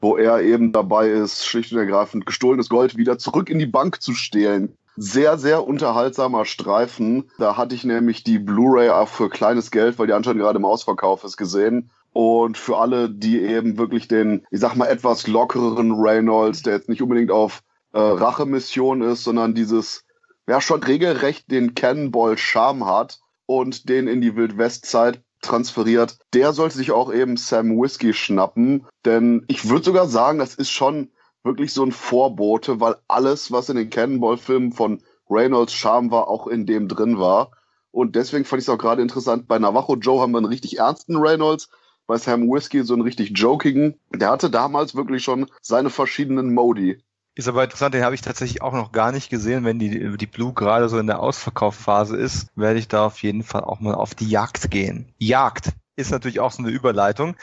[0.01, 4.01] wo er eben dabei ist, schlicht und ergreifend gestohlenes Gold wieder zurück in die Bank
[4.01, 7.31] zu stehlen sehr, sehr unterhaltsamer Streifen.
[7.37, 10.65] Da hatte ich nämlich die Blu-ray auch für kleines Geld, weil die anscheinend gerade im
[10.65, 11.89] Ausverkauf ist, gesehen.
[12.11, 16.89] Und für alle, die eben wirklich den, ich sag mal, etwas lockereren Reynolds, der jetzt
[16.89, 17.61] nicht unbedingt auf
[17.93, 20.03] äh, Rachemission ist, sondern dieses,
[20.47, 26.17] ja, schon regelrecht den Cannonball-Charme hat und den in die Wildwestzeit transferiert.
[26.33, 30.71] Der sollte sich auch eben Sam Whiskey schnappen, denn ich würde sogar sagen, das ist
[30.71, 31.11] schon
[31.43, 36.47] wirklich so ein Vorbote, weil alles, was in den Cannonball-Filmen von Reynolds Charme war, auch
[36.47, 37.51] in dem drin war.
[37.91, 40.79] Und deswegen fand ich es auch gerade interessant, bei Navajo Joe haben wir einen richtig
[40.79, 41.69] ernsten Reynolds,
[42.07, 43.99] bei Sam Whiskey so einen richtig jokigen.
[44.13, 47.01] Der hatte damals wirklich schon seine verschiedenen Modi.
[47.35, 49.63] Ist aber interessant, den habe ich tatsächlich auch noch gar nicht gesehen.
[49.63, 53.43] Wenn die, die Blue gerade so in der Ausverkaufphase ist, werde ich da auf jeden
[53.43, 55.13] Fall auch mal auf die Jagd gehen.
[55.19, 57.35] Jagd ist natürlich auch so eine Überleitung.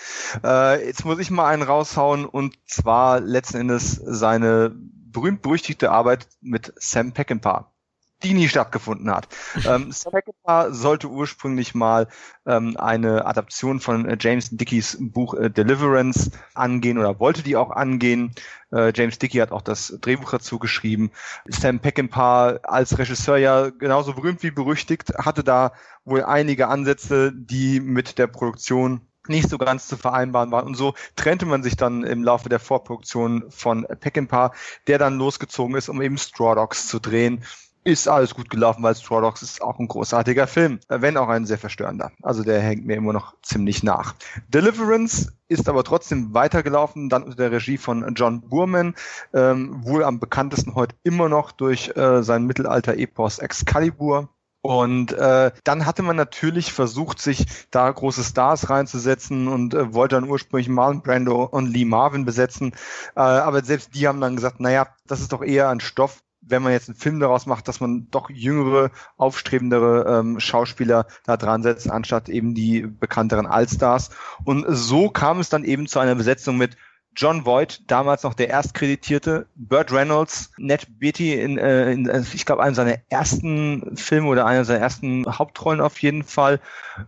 [0.42, 6.72] Äh, jetzt muss ich mal einen raushauen und zwar letzten Endes seine berühmt-berüchtigte Arbeit mit
[6.76, 7.70] Sam Peckinpah
[8.26, 9.28] die nie stattgefunden hat.
[9.66, 12.08] ähm, Peckinpah sollte ursprünglich mal
[12.46, 17.70] ähm, eine Adaption von äh, James Dickeys Buch äh, Deliverance angehen oder wollte die auch
[17.70, 18.34] angehen.
[18.72, 21.10] Äh, James Dickey hat auch das Drehbuch dazu geschrieben.
[21.46, 25.72] Sam Peckinpah als Regisseur ja genauso berühmt wie berüchtigt, hatte da
[26.04, 30.66] wohl einige Ansätze, die mit der Produktion nicht so ganz zu vereinbaren waren.
[30.66, 34.52] Und so trennte man sich dann im Laufe der Vorproduktion von Peckinpah,
[34.86, 37.44] der dann losgezogen ist, um eben Straw Dogs zu drehen
[37.86, 41.56] ist alles gut gelaufen, weil Straw ist auch ein großartiger Film, wenn auch ein sehr
[41.56, 42.10] verstörender.
[42.20, 44.14] Also der hängt mir immer noch ziemlich nach.
[44.48, 48.96] Deliverance ist aber trotzdem weitergelaufen, dann unter der Regie von John Boorman,
[49.32, 54.28] ähm, wohl am bekanntesten heute immer noch durch äh, sein Mittelalter-Epos Excalibur.
[54.62, 60.16] Und äh, dann hatte man natürlich versucht, sich da große Stars reinzusetzen und äh, wollte
[60.16, 62.72] dann ursprünglich Marlon Brando und Lee Marvin besetzen.
[63.14, 66.18] Äh, aber selbst die haben dann gesagt, naja, das ist doch eher ein Stoff,
[66.48, 71.36] wenn man jetzt einen Film daraus macht, dass man doch jüngere, aufstrebendere ähm, Schauspieler da
[71.36, 74.10] dran setzt, anstatt eben die bekannteren Allstars.
[74.44, 76.76] Und so kam es dann eben zu einer Besetzung mit
[77.16, 82.44] John Voight, damals noch der Erstkreditierte, Burt Reynolds, Ned Beatty in, äh, in äh, ich
[82.44, 86.60] glaube, einem seiner ersten Filme oder einer seiner ersten Hauptrollen auf jeden Fall.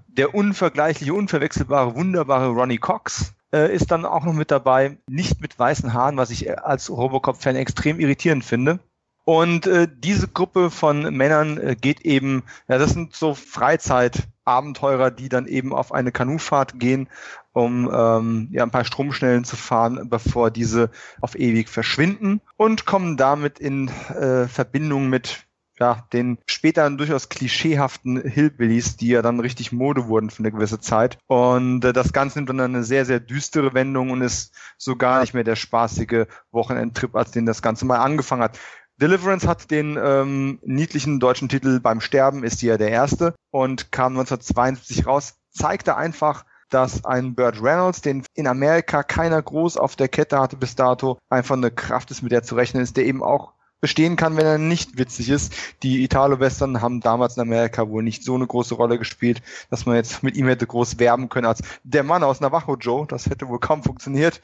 [0.07, 5.59] Der unvergleichliche, unverwechselbare, wunderbare Ronnie Cox, äh, ist dann auch noch mit dabei, nicht mit
[5.59, 8.81] weißen Haaren, was ich als Robocop-Fan extrem irritierend finde.
[9.29, 15.29] Und äh, diese Gruppe von Männern äh, geht eben, ja, das sind so Freizeitabenteurer, die
[15.29, 17.11] dann eben auf eine Kanufahrt gehen,
[17.53, 23.19] um ähm, ja, ein paar Stromschnellen zu fahren, bevor diese auf ewig verschwinden und kommen
[23.19, 23.89] damit in
[24.19, 25.47] äh, Verbindung mit
[25.79, 30.81] ja, den später durchaus klischeehaften Hillbillies, die ja dann richtig Mode wurden für eine gewisse
[30.81, 31.19] Zeit.
[31.27, 35.21] Und äh, das Ganze nimmt dann eine sehr, sehr düstere Wendung und ist so gar
[35.21, 38.59] nicht mehr der spaßige Wochenendtrip, als den das Ganze mal angefangen hat.
[39.01, 44.19] Deliverance hat den ähm, niedlichen deutschen Titel Beim Sterben ist ja der erste und kam
[44.19, 50.09] 1972 raus, zeigte einfach, dass ein Burt Reynolds, den in Amerika keiner groß auf der
[50.09, 53.23] Kette hatte bis dato, einfach eine Kraft ist, mit der zu rechnen ist, der eben
[53.23, 55.53] auch bestehen kann, wenn er nicht witzig ist.
[55.85, 59.95] Die Italo-Western haben damals in Amerika wohl nicht so eine große Rolle gespielt, dass man
[59.95, 63.07] jetzt mit ihm hätte groß werben können als der Mann aus Navajo Joe.
[63.07, 64.41] Das hätte wohl kaum funktioniert.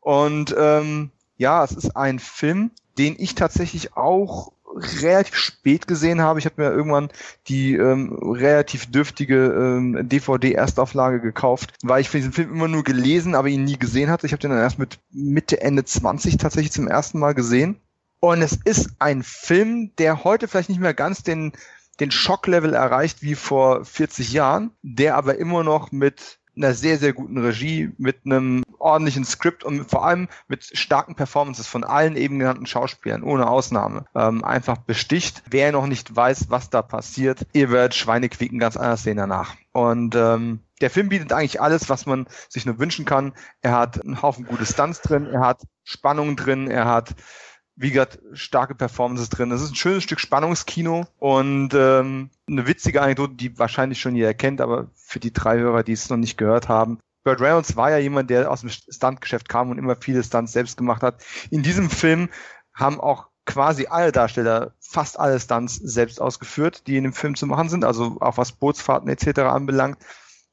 [0.00, 6.38] Und ähm, ja, es ist ein Film, den ich tatsächlich auch relativ spät gesehen habe.
[6.38, 7.10] Ich habe mir irgendwann
[7.48, 13.34] die ähm, relativ dürftige ähm, DVD-Erstauflage gekauft, weil ich für diesen Film immer nur gelesen,
[13.34, 14.26] aber ihn nie gesehen hatte.
[14.26, 17.76] Ich habe den dann erst mit Mitte, Ende 20 tatsächlich zum ersten Mal gesehen.
[18.20, 21.52] Und es ist ein Film, der heute vielleicht nicht mehr ganz den,
[22.00, 27.12] den Schocklevel erreicht wie vor 40 Jahren, der aber immer noch mit einer sehr, sehr
[27.12, 32.38] guten Regie, mit einem ordentlichen Skript und vor allem mit starken Performances von allen eben
[32.38, 35.42] genannten Schauspielern, ohne Ausnahme, ähm, einfach besticht.
[35.50, 39.54] Wer noch nicht weiß, was da passiert, ihr werdet Schweinequieken ganz anders sehen danach.
[39.72, 43.32] Und ähm, der Film bietet eigentlich alles, was man sich nur wünschen kann.
[43.62, 47.14] Er hat einen Haufen gute Stunts drin, er hat Spannung drin, er hat
[47.76, 49.52] wie gesagt, starke Performances drin.
[49.52, 54.32] Es ist ein schönes Stück Spannungskino und ähm, eine witzige Anekdote, die wahrscheinlich schon jeder
[54.32, 56.98] kennt, aber für die drei Hörer, die es noch nicht gehört haben.
[57.22, 60.76] Burt Reynolds war ja jemand, der aus dem Stuntgeschäft kam und immer viele Stunts selbst
[60.76, 61.22] gemacht hat.
[61.50, 62.30] In diesem Film
[62.72, 67.46] haben auch quasi alle Darsteller fast alle Stunts selbst ausgeführt, die in dem Film zu
[67.46, 69.40] machen sind, also auch was Bootsfahrten etc.
[69.40, 69.98] anbelangt.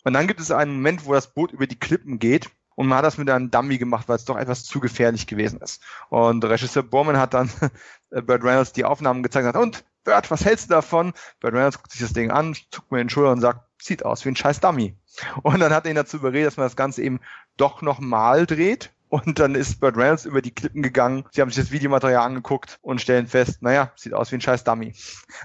[0.04, 2.98] Und dann gibt es einen Moment, wo das Boot über die Klippen geht und man
[2.98, 5.82] hat das mit einem Dummy gemacht, weil es doch etwas zu gefährlich gewesen ist.
[6.10, 7.50] Und Regisseur Borman hat dann
[8.10, 11.14] Burt Reynolds die Aufnahmen gezeigt und hat, und Burt, was hältst du davon?
[11.40, 14.26] Burt Reynolds guckt sich das Ding an, zuckt mir den Schulter und sagt, sieht aus
[14.26, 14.96] wie ein scheiß Dummy.
[15.44, 17.20] Und dann hat er ihn dazu überredet, dass man das Ganze eben
[17.58, 18.92] doch nochmal dreht.
[19.10, 21.26] Und dann ist Burt Reynolds über die Klippen gegangen.
[21.32, 24.64] Sie haben sich das Videomaterial angeguckt und stellen fest, naja, sieht aus wie ein scheiß
[24.64, 24.96] Dummy.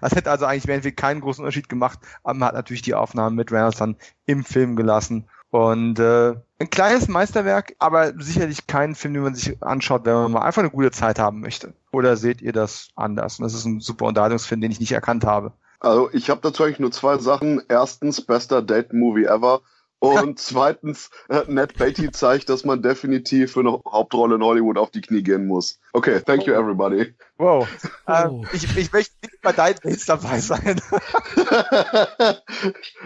[0.01, 3.37] Das hätte also eigentlich im keinen großen Unterschied gemacht, aber man hat natürlich die Aufnahmen
[3.37, 9.15] mit Reynolds dann im Film gelassen und äh, ein kleines Meisterwerk, aber sicherlich kein Film,
[9.15, 11.73] den man sich anschaut, wenn man mal einfach eine gute Zeit haben möchte.
[11.93, 13.39] Oder seht ihr das anders?
[13.39, 15.53] Und das ist ein super Unterhaltungsfilm, den ich nicht erkannt habe.
[15.81, 17.63] Also ich habe dazu eigentlich nur zwei Sachen.
[17.69, 19.61] Erstens, bester Date-Movie ever.
[20.01, 24.91] Und zweitens, äh, Ned Beatty zeigt, dass man definitiv für eine Hauptrolle in Hollywood auf
[24.91, 25.79] die Knie gehen muss.
[25.93, 27.15] Okay, thank you everybody.
[27.37, 27.69] Wow.
[28.07, 28.13] Oh.
[28.13, 30.81] Ähm, ich, ich möchte nicht bei deinen Dates dabei sein.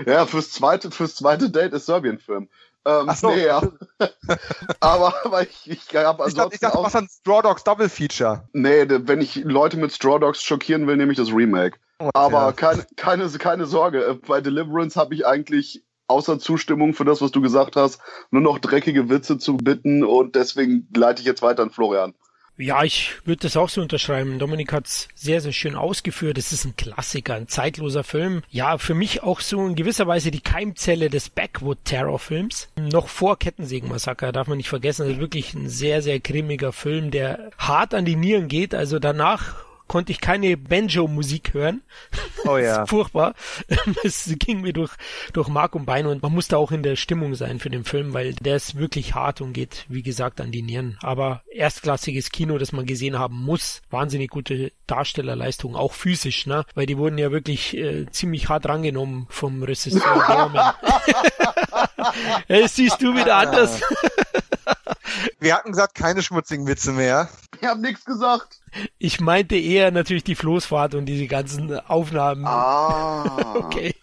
[0.06, 2.48] ja, fürs zweite, fürs zweite Date ist Serbien-Film.
[2.84, 3.28] Ähm, Ach so.
[3.30, 3.62] nee, ja.
[4.80, 7.88] aber, aber ich, ich habe Ich dachte, ich dachte, auch, machst ein Straw Dogs Double
[7.88, 8.48] Feature.
[8.52, 11.78] nee, wenn ich Leute mit Straw Dogs schockieren will, nehme ich das Remake.
[12.14, 12.52] Aber Ja.
[12.52, 17.30] keine, keine, keine Sorge, äh, bei Deliverance habe ich eigentlich außer Zustimmung für das, was
[17.30, 21.62] du gesagt hast, nur noch dreckige Witze zu bitten und deswegen leite ich jetzt weiter
[21.62, 22.14] an Florian.
[22.58, 24.38] Ja, ich würde das auch so unterschreiben.
[24.38, 26.36] Dominik hat's sehr, sehr schön ausgeführt.
[26.36, 28.42] Es ist ein Klassiker, ein zeitloser Film.
[28.50, 32.68] Ja, für mich auch so in gewisser Weise die Keimzelle des Backwood-Terror-Films.
[32.76, 35.06] Noch vor Kettensägen-Massaker, darf man nicht vergessen.
[35.06, 38.74] Also wirklich ein sehr, sehr grimmiger Film, der hart an die Nieren geht.
[38.74, 41.82] Also danach konnte ich keine Banjo-Musik hören.
[42.46, 42.82] Oh Das ja.
[42.82, 43.34] ist furchtbar.
[44.04, 44.92] Es ging mir durch,
[45.34, 48.14] durch Mark und Bein und man musste auch in der Stimmung sein für den Film,
[48.14, 50.96] weil der ist wirklich hart und geht, wie gesagt, an die Nieren.
[51.02, 53.82] Aber erstklassiges Kino, das man gesehen haben muss.
[53.90, 56.64] Wahnsinnig gute Darstellerleistung, auch physisch, ne?
[56.74, 60.72] Weil die wurden ja wirklich äh, ziemlich hart rangenommen vom Regisseur Dorman.
[62.46, 63.78] hey, siehst du wieder anders.
[65.40, 67.28] Wir hatten gesagt, keine schmutzigen Witze mehr.
[67.60, 68.60] Ich habe nichts gesagt.
[68.98, 72.46] Ich meinte eher natürlich die Floßfahrt und diese ganzen Aufnahmen.
[72.46, 73.54] Ah.
[73.54, 73.94] Okay.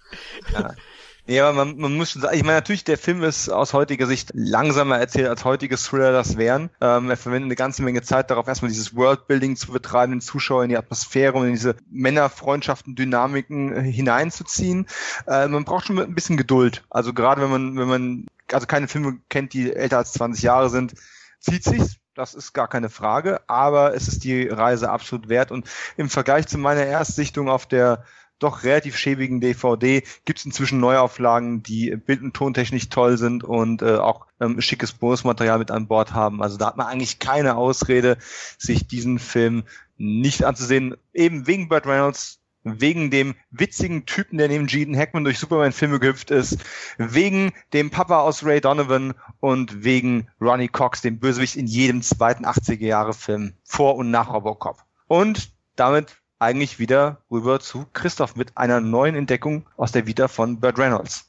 [1.30, 4.08] Ja, aber man, man muss schon sagen, ich meine, natürlich, der Film ist aus heutiger
[4.08, 6.71] Sicht langsamer erzählt, als heutige Thriller das wären.
[6.82, 10.63] Ähm, er verwendet eine ganze Menge Zeit darauf, erstmal dieses Worldbuilding zu betreiben, den Zuschauer
[10.63, 14.88] in die Atmosphäre und in diese Männerfreundschaften, Dynamiken äh, hineinzuziehen.
[15.28, 16.84] Äh, man braucht schon ein bisschen Geduld.
[16.89, 20.69] Also gerade wenn man, wenn man, also keine Filme kennt, die älter als 20 Jahre
[20.69, 20.95] sind,
[21.39, 21.97] zieht sich's.
[22.15, 25.51] Das ist gar keine Frage, aber es ist die Reise absolut wert.
[25.51, 28.03] Und im Vergleich zu meiner Erstsichtung auf der
[28.39, 33.81] doch relativ schäbigen DVD gibt es inzwischen Neuauflagen, die bild- und tontechnisch toll sind und
[33.81, 36.41] äh, auch ähm, schickes Bonusmaterial mit an Bord haben.
[36.41, 38.17] Also da hat man eigentlich keine Ausrede,
[38.57, 39.63] sich diesen Film
[39.97, 40.95] nicht anzusehen.
[41.13, 46.32] Eben wegen Burt Reynolds, wegen dem witzigen Typen, der neben Gene Hackman durch Superman-Filme gehüpft
[46.32, 46.58] ist,
[46.98, 52.45] wegen dem Papa aus Ray Donovan und wegen Ronnie Cox, dem Bösewicht in jedem zweiten
[52.45, 54.84] 80er-Jahre-Film vor und nach Robocop.
[55.08, 60.60] Und damit eigentlich wieder rüber zu Christoph mit einer neuen Entdeckung aus der Vita von
[60.60, 61.29] Burt Reynolds.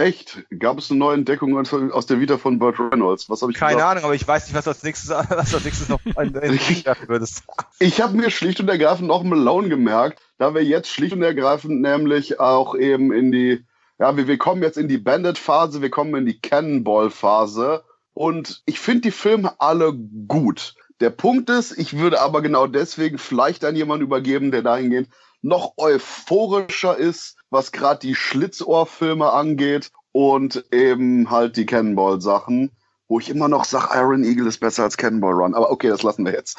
[0.00, 0.44] Echt?
[0.58, 3.28] Gab es eine neue Entdeckung aus- der Vita von Burt Reynolds?
[3.28, 3.90] Was habe ich Keine gesagt?
[3.90, 7.42] Ahnung, aber ich weiß nicht, was als nächstes, was als nächstes noch werfen würdest.
[7.78, 11.82] Ich habe mir schlicht und ergreifend noch Malone gemerkt, da wir jetzt schlicht und ergreifend
[11.82, 13.64] nämlich auch eben in die,
[13.98, 17.84] ja, wir, wir kommen jetzt in die Bandit-Phase, wir kommen in die Cannonball-Phase
[18.14, 20.74] und ich finde die Filme alle gut.
[21.00, 25.08] Der Punkt ist, ich würde aber genau deswegen vielleicht an jemanden übergeben, der dahingehend
[25.42, 32.70] noch euphorischer ist, was gerade die Schlitzohrfilme angeht und eben halt die Cannonball-Sachen,
[33.08, 35.54] wo ich immer noch sage, Iron Eagle ist besser als Cannonball Run.
[35.54, 36.58] Aber okay, das lassen wir jetzt.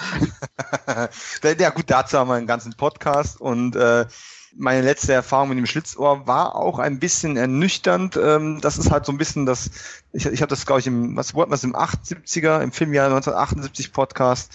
[1.59, 4.05] ja gut, dazu haben wir einen ganzen Podcast und äh,
[4.55, 8.17] meine letzte Erfahrung mit dem Schlitzohr war auch ein bisschen ernüchternd.
[8.21, 9.71] Ähm, das ist halt so ein bisschen das,
[10.11, 13.93] ich, ich habe das, glaube ich, im, was wollten wir im 78er, im Filmjahr 1978
[13.93, 14.53] Podcast.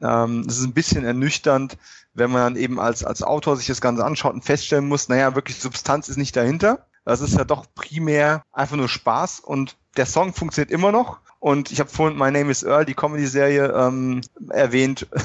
[0.00, 1.76] Ähm, das ist ein bisschen ernüchternd,
[2.16, 5.34] wenn man dann eben als, als Autor sich das Ganze anschaut und feststellen muss, naja,
[5.34, 6.86] wirklich Substanz ist nicht dahinter.
[7.04, 11.20] Das ist ja doch primär einfach nur Spaß und der Song funktioniert immer noch.
[11.38, 15.06] Und ich habe vorhin My Name is Earl, die Comedy-Serie, ähm, erwähnt.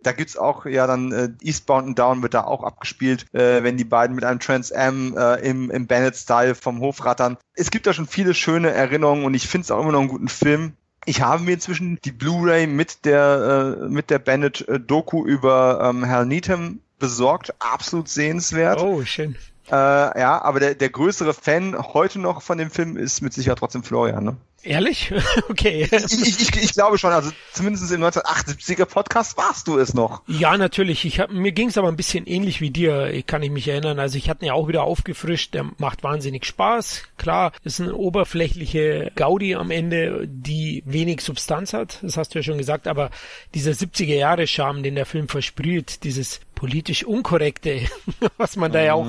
[0.00, 3.76] Da gibt's auch ja dann äh, Eastbound and Down wird da auch abgespielt, äh, wenn
[3.76, 7.36] die beiden mit einem Trans Am äh, im, im Bennett-Style vom Hof rattern.
[7.54, 10.08] Es gibt da schon viele schöne Erinnerungen und ich finde es auch immer noch einen
[10.08, 10.74] guten Film.
[11.04, 15.80] Ich habe mir inzwischen die Blu-ray mit der äh, mit der Bennett äh, Doku über
[15.82, 18.80] ähm, Hal Needham besorgt, absolut sehenswert.
[18.80, 19.36] Oh, schön.
[19.70, 23.58] Äh, ja, aber der, der größere Fan heute noch von dem Film ist mit Sicherheit
[23.58, 24.24] trotzdem Florian.
[24.24, 24.36] Ne?
[24.62, 25.12] Ehrlich?
[25.48, 25.88] Okay.
[25.90, 30.22] Ich, ich, ich, glaube schon, also zumindest im 1978er Podcast warst du es noch.
[30.26, 31.04] Ja, natürlich.
[31.04, 33.66] Ich hab, mir ging es aber ein bisschen ähnlich wie dir, ich kann ich mich
[33.68, 33.98] erinnern.
[33.98, 37.04] Also ich hatte ihn ja auch wieder aufgefrischt, der macht wahnsinnig Spaß.
[37.16, 42.42] Klar, ist eine oberflächliche Gaudi am Ende, die wenig Substanz hat, das hast du ja
[42.42, 43.10] schon gesagt, aber
[43.54, 47.82] dieser 70er Jahre Charme, den der Film versprüht, dieses politisch Unkorrekte,
[48.36, 49.06] was man da ja auch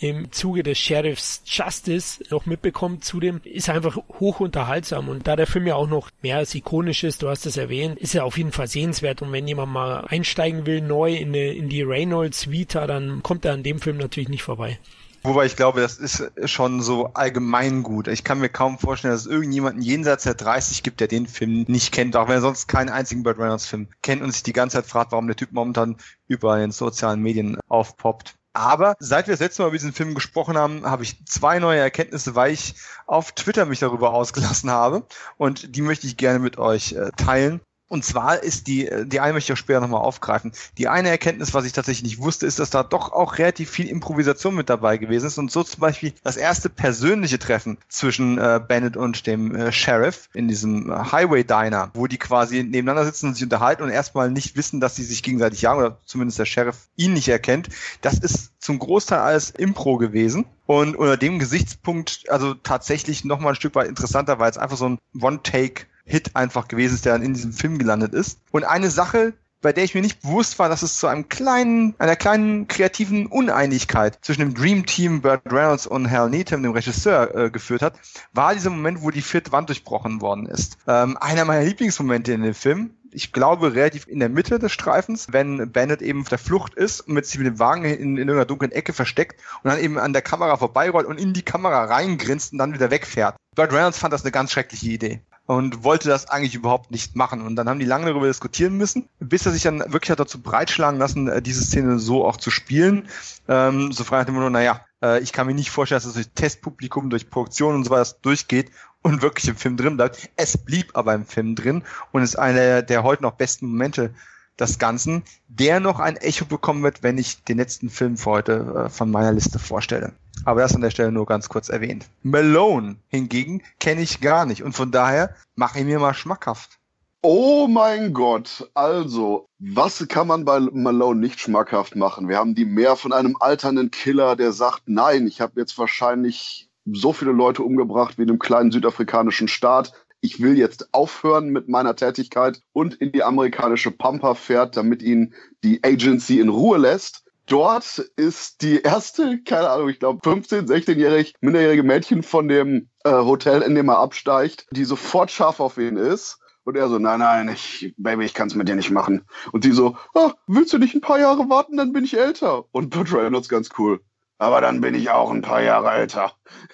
[0.00, 5.46] im Zuge des Sheriffs Justice noch mitbekommt, zudem ist einfach hoch unterhaltsam und da der
[5.46, 8.38] Film ja auch noch mehr als ikonisch ist, du hast es erwähnt, ist er auf
[8.38, 12.50] jeden Fall sehenswert und wenn jemand mal einsteigen will neu in, eine, in die Reynolds
[12.50, 14.78] Vita, dann kommt er an dem Film natürlich nicht vorbei.
[15.24, 18.08] Wobei ich glaube, das ist schon so allgemein gut.
[18.08, 21.64] Ich kann mir kaum vorstellen, dass es irgendjemanden jenseits der 30 gibt, der den Film
[21.66, 24.52] nicht kennt, auch wenn er sonst keinen einzigen Burt Reynolds Film kennt und sich die
[24.52, 25.96] ganze Zeit fragt, warum der Typ momentan
[26.28, 28.37] in den sozialen Medien aufpoppt.
[28.52, 31.80] Aber seit wir das letzte Mal über diesen Film gesprochen haben, habe ich zwei neue
[31.80, 32.74] Erkenntnisse, weil ich
[33.06, 35.06] auf Twitter mich darüber ausgelassen habe.
[35.36, 37.60] Und die möchte ich gerne mit euch äh, teilen.
[37.88, 40.52] Und zwar ist die, die eine möchte ich auch später nochmal aufgreifen.
[40.76, 43.88] Die eine Erkenntnis, was ich tatsächlich nicht wusste, ist, dass da doch auch relativ viel
[43.88, 45.38] Improvisation mit dabei gewesen ist.
[45.38, 50.28] Und so zum Beispiel das erste persönliche Treffen zwischen äh, Bennett und dem äh, Sheriff
[50.34, 54.30] in diesem äh, Highway Diner, wo die quasi nebeneinander sitzen und sich unterhalten und erstmal
[54.30, 57.70] nicht wissen, dass sie sich gegenseitig jagen oder zumindest der Sheriff ihn nicht erkennt.
[58.02, 60.44] Das ist zum Großteil alles Impro gewesen.
[60.66, 64.90] Und unter dem Gesichtspunkt also tatsächlich nochmal ein Stück weit interessanter, weil es einfach so
[64.90, 68.40] ein One-Take Hit einfach gewesen ist, der dann in diesem Film gelandet ist.
[68.50, 71.94] Und eine Sache, bei der ich mir nicht bewusst war, dass es zu einem kleinen,
[71.98, 77.34] einer kleinen kreativen Uneinigkeit zwischen dem Dream Team Burt Reynolds und Hal Needham, dem Regisseur,
[77.34, 77.98] äh, geführt hat,
[78.32, 80.78] war dieser Moment, wo die vierte Wand durchbrochen worden ist.
[80.86, 82.90] Ähm, einer meiner Lieblingsmomente in dem Film.
[83.10, 87.00] Ich glaube, relativ in der Mitte des Streifens, wenn Bennett eben auf der Flucht ist
[87.00, 89.98] und mit sich mit dem Wagen in, in irgendeiner dunklen Ecke versteckt und dann eben
[89.98, 93.34] an der Kamera vorbeirollt und in die Kamera reingrinst und dann wieder wegfährt.
[93.56, 97.40] Burt Reynolds fand das eine ganz schreckliche Idee und wollte das eigentlich überhaupt nicht machen.
[97.40, 100.42] Und dann haben die lange darüber diskutieren müssen, bis er sich dann wirklich hat dazu
[100.42, 103.08] breitschlagen lassen, äh, diese Szene so auch zu spielen.
[103.48, 106.12] Ähm, so frei nach dem Motto, naja, äh, ich kann mir nicht vorstellen, dass das
[106.12, 108.70] durch Testpublikum, durch Produktion und so weiter durchgeht
[109.00, 110.28] und wirklich im Film drin bleibt.
[110.36, 111.82] Es blieb aber im Film drin
[112.12, 114.12] und ist einer der heute noch besten Momente
[114.58, 118.84] des Ganzen, der noch ein Echo bekommen wird, wenn ich den letzten Film für heute
[118.86, 120.12] äh, von meiner Liste vorstelle.
[120.44, 122.06] Aber das an der Stelle nur ganz kurz erwähnt.
[122.22, 126.78] Malone hingegen kenne ich gar nicht und von daher mache ich mir mal schmackhaft.
[127.20, 132.28] Oh mein Gott, also, was kann man bei Malone nicht schmackhaft machen?
[132.28, 136.68] Wir haben die mehr von einem alternden Killer, der sagt, nein, ich habe jetzt wahrscheinlich
[136.92, 139.92] so viele Leute umgebracht wie in einem kleinen südafrikanischen Staat.
[140.20, 145.34] Ich will jetzt aufhören mit meiner Tätigkeit und in die amerikanische Pampa fährt, damit ihn
[145.62, 151.34] die Agency in Ruhe lässt dort ist die erste, keine Ahnung, ich glaube 15, 16-jährig
[151.40, 155.96] minderjährige Mädchen von dem äh, Hotel, in dem er absteigt, die sofort scharf auf ihn
[155.96, 156.38] ist.
[156.64, 159.24] Und er so, nein, nein, ich, Baby, ich kann es mit dir nicht machen.
[159.52, 162.64] Und die so, oh, willst du nicht ein paar Jahre warten, dann bin ich älter.
[162.72, 164.00] Und Burt Reynolds ganz cool.
[164.38, 166.32] Aber dann bin ich auch ein paar Jahre älter.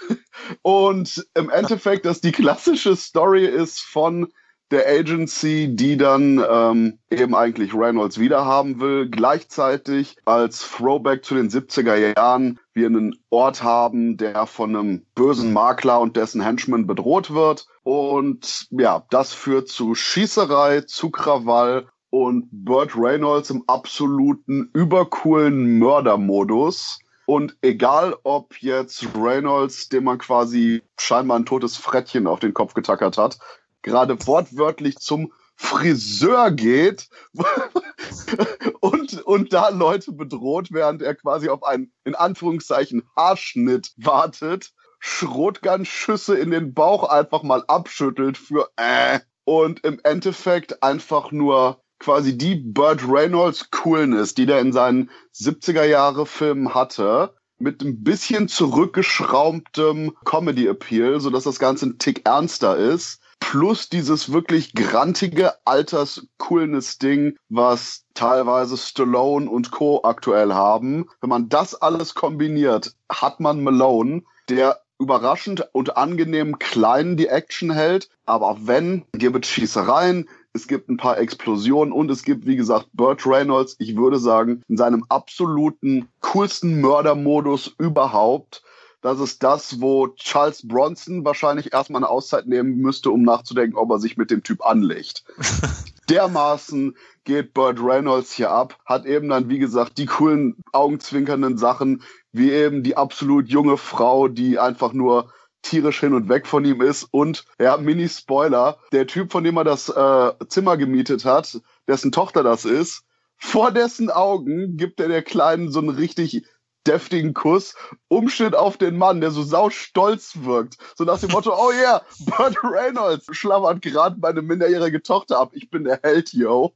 [0.63, 4.29] Und im Endeffekt, dass die klassische Story ist von
[4.71, 9.09] der Agency, die dann ähm, eben eigentlich Reynolds wiederhaben will.
[9.09, 15.53] Gleichzeitig als Throwback zu den 70er Jahren wir einen Ort haben, der von einem bösen
[15.53, 17.67] Makler und dessen Henchman bedroht wird.
[17.83, 26.99] Und ja, das führt zu Schießerei, zu Krawall und Burt Reynolds im absoluten übercoolen Mördermodus.
[27.27, 32.75] Und egal, ob jetzt Reynolds, dem man quasi scheinbar ein totes Frettchen auf den Kopf
[32.75, 33.39] getackert hat,
[33.83, 37.09] gerade wortwörtlich zum Friseur geht
[38.81, 46.37] und, und da Leute bedroht, während er quasi auf einen, in Anführungszeichen, Haarschnitt wartet, Schrotgun-Schüsse
[46.37, 52.57] in den Bauch einfach mal abschüttelt für äh und im Endeffekt einfach nur quasi die
[52.57, 60.15] Burt Reynolds Coolness, die der in seinen 70er Jahre Filmen hatte, mit ein bisschen zurückgeschraubtem
[60.25, 67.37] Comedy Appeal, so dass das Ganze ein Tick ernster ist plus dieses wirklich grantige Alters-Coolness-Ding,
[67.49, 70.03] was teilweise Stallone und Co.
[70.03, 71.11] aktuell haben.
[71.21, 77.71] Wenn man das alles kombiniert, hat man Malone, der überraschend und angenehm klein die Action
[77.71, 78.09] hält.
[78.25, 82.87] Aber wenn, gibt es Schießereien, es gibt ein paar Explosionen und es gibt, wie gesagt,
[82.93, 88.63] Burt Reynolds, ich würde sagen, in seinem absoluten coolsten Mördermodus überhaupt
[89.05, 93.91] das ist das, wo Charles Bronson wahrscheinlich erstmal eine Auszeit nehmen müsste, um nachzudenken, ob
[93.91, 95.25] er sich mit dem Typ anlegt.
[96.09, 102.03] Dermaßen geht Burt Reynolds hier ab, hat eben dann, wie gesagt, die coolen, augenzwinkernden Sachen,
[102.33, 105.31] wie eben die absolut junge Frau, die einfach nur
[105.65, 107.05] tierisch hin und weg von ihm ist.
[107.11, 112.43] Und, ja, Mini-Spoiler, der Typ, von dem er das äh, Zimmer gemietet hat, dessen Tochter
[112.43, 113.03] das ist,
[113.37, 116.45] vor dessen Augen gibt er der Kleinen so einen richtig
[116.87, 117.75] deftigen Kuss,
[118.09, 120.77] Umschnitt auf den Mann, der so sau stolz wirkt.
[120.97, 125.51] So nach dem Motto, oh yeah, Burt Reynolds schlammert gerade meine minderjährige Tochter ab.
[125.55, 126.75] Ich bin der Held, yo.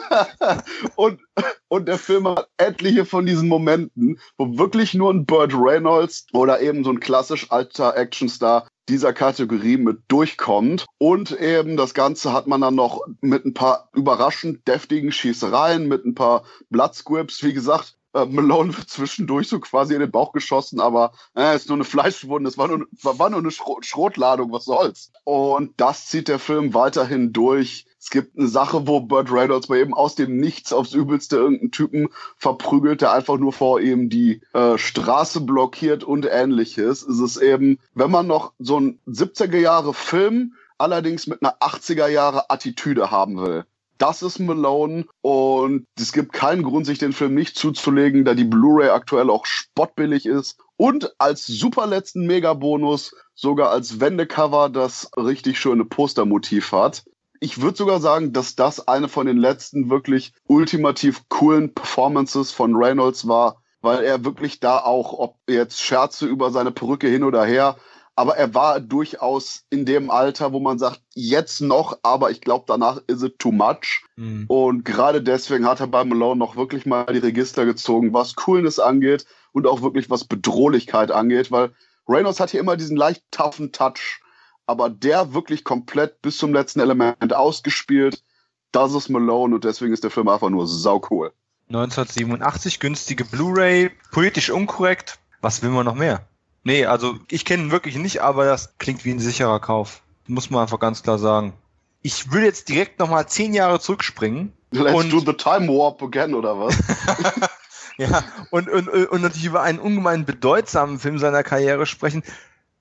[0.96, 1.20] und,
[1.68, 6.60] und der Film hat etliche von diesen Momenten, wo wirklich nur ein Burt Reynolds oder
[6.60, 10.86] eben so ein klassisch alter Actionstar dieser Kategorie mit durchkommt.
[10.98, 16.04] Und eben das Ganze hat man dann noch mit ein paar überraschend deftigen Schießereien, mit
[16.04, 17.42] ein paar Bloodscripts.
[17.42, 21.68] Wie gesagt, Äh, Malone wird zwischendurch so quasi in den Bauch geschossen, aber äh, ist
[21.68, 25.12] nur eine Fleischwunde, es war nur, war nur eine Schro Schrotladung, was soll's.
[25.24, 27.86] Und das zieht der Film weiterhin durch.
[28.00, 31.72] Es gibt eine Sache, wo Burt Reynolds mal eben aus dem Nichts aufs Übelste irgendeinen
[31.72, 37.02] Typen verprügelt, der einfach nur vor ihm die äh, Straße blockiert und ähnliches.
[37.02, 42.06] Es ist eben, wenn man noch so ein 70er Jahre Film allerdings mit einer 80er
[42.06, 43.66] Jahre Attitüde haben will.
[43.98, 48.44] Das ist Malone und es gibt keinen Grund, sich den Film nicht zuzulegen, da die
[48.44, 55.58] Blu-ray aktuell auch spottbillig ist und als super letzten Megabonus sogar als Wendecover das richtig
[55.58, 57.04] schöne Postermotiv hat.
[57.40, 62.74] Ich würde sogar sagen, dass das eine von den letzten wirklich ultimativ coolen Performances von
[62.76, 67.44] Reynolds war, weil er wirklich da auch, ob jetzt Scherze über seine Perücke hin oder
[67.44, 67.76] her,
[68.18, 72.64] aber er war durchaus in dem Alter, wo man sagt, jetzt noch, aber ich glaube,
[72.66, 74.02] danach ist es too much.
[74.16, 74.46] Mhm.
[74.48, 78.80] Und gerade deswegen hat er bei Malone noch wirklich mal die Register gezogen, was Coolness
[78.80, 81.70] angeht und auch wirklich was Bedrohlichkeit angeht, weil
[82.08, 84.20] Reynolds hat hier immer diesen leicht toughen Touch,
[84.66, 88.24] aber der wirklich komplett bis zum letzten Element ausgespielt.
[88.72, 91.32] Das ist Malone und deswegen ist der Film einfach nur sau cool.
[91.68, 95.20] 1987 günstige Blu-ray, politisch unkorrekt.
[95.40, 96.26] Was will man noch mehr?
[96.68, 100.02] Nee, also ich kenne ihn wirklich nicht, aber das klingt wie ein sicherer Kauf.
[100.26, 101.54] Muss man einfach ganz klar sagen.
[102.02, 104.52] Ich will jetzt direkt nochmal zehn Jahre zurückspringen.
[104.72, 106.76] Let's und do the time warp again, oder was?
[107.96, 112.22] ja, und, und, und natürlich über einen ungemein bedeutsamen Film seiner Karriere sprechen.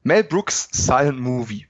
[0.03, 1.67] Mel Brooks Silent Movie.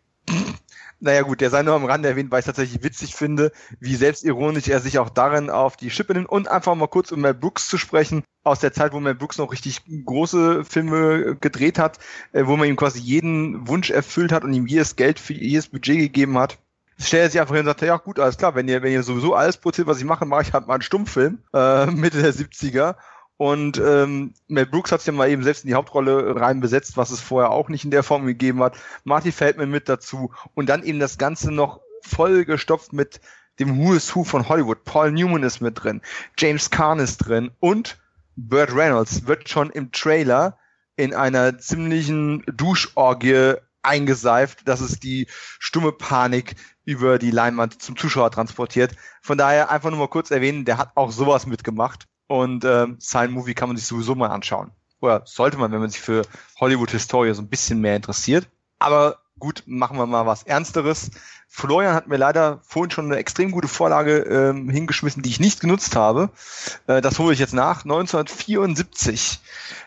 [0.99, 4.67] Naja gut, der sei nur am Rande erwähnt, weil ich tatsächlich witzig finde, wie selbstironisch
[4.67, 6.29] er sich auch darin auf die Schippe nimmt.
[6.29, 9.37] Und einfach mal kurz um Mel Brooks zu sprechen, aus der Zeit, wo Mel Brooks
[9.37, 11.99] noch richtig große Filme gedreht hat,
[12.31, 15.67] äh, wo man ihm quasi jeden Wunsch erfüllt hat und ihm jedes Geld für jedes
[15.67, 16.57] Budget gegeben hat.
[16.99, 19.03] Stellt er sich einfach hin und sagt, ja gut, alles klar, wenn ihr, wenn ihr
[19.03, 22.33] sowieso alles produziert, was ich mache, mache ich halt mal einen Stummfilm, äh, Mitte der
[22.33, 22.95] 70er.
[23.37, 26.97] Und ähm, Mel Brooks hat es ja mal eben selbst in die Hauptrolle rein besetzt,
[26.97, 28.77] was es vorher auch nicht in der Form gegeben hat.
[29.03, 33.21] Marty Feldman mit dazu und dann eben das Ganze noch voll gestopft mit
[33.59, 34.83] dem Who is Who von Hollywood.
[34.85, 36.01] Paul Newman ist mit drin,
[36.37, 37.99] James Caan ist drin und
[38.35, 40.57] Burt Reynolds wird schon im Trailer
[40.95, 45.27] in einer ziemlichen Duschorgie eingeseift, dass es die
[45.59, 48.95] stumme Panik über die Leinwand zum Zuschauer transportiert.
[49.21, 52.07] Von daher einfach nur mal kurz erwähnen, der hat auch sowas mitgemacht.
[52.27, 54.71] Und äh, sein Movie kann man sich sowieso mal anschauen.
[54.99, 56.23] Oder sollte man, wenn man sich für
[56.59, 58.47] Hollywood-Historie so ein bisschen mehr interessiert.
[58.79, 61.11] Aber gut, machen wir mal was Ernsteres.
[61.47, 65.59] Florian hat mir leider vorhin schon eine extrem gute Vorlage ähm, hingeschmissen, die ich nicht
[65.59, 66.29] genutzt habe.
[66.87, 67.83] Äh, das hole ich jetzt nach.
[67.83, 69.39] 1974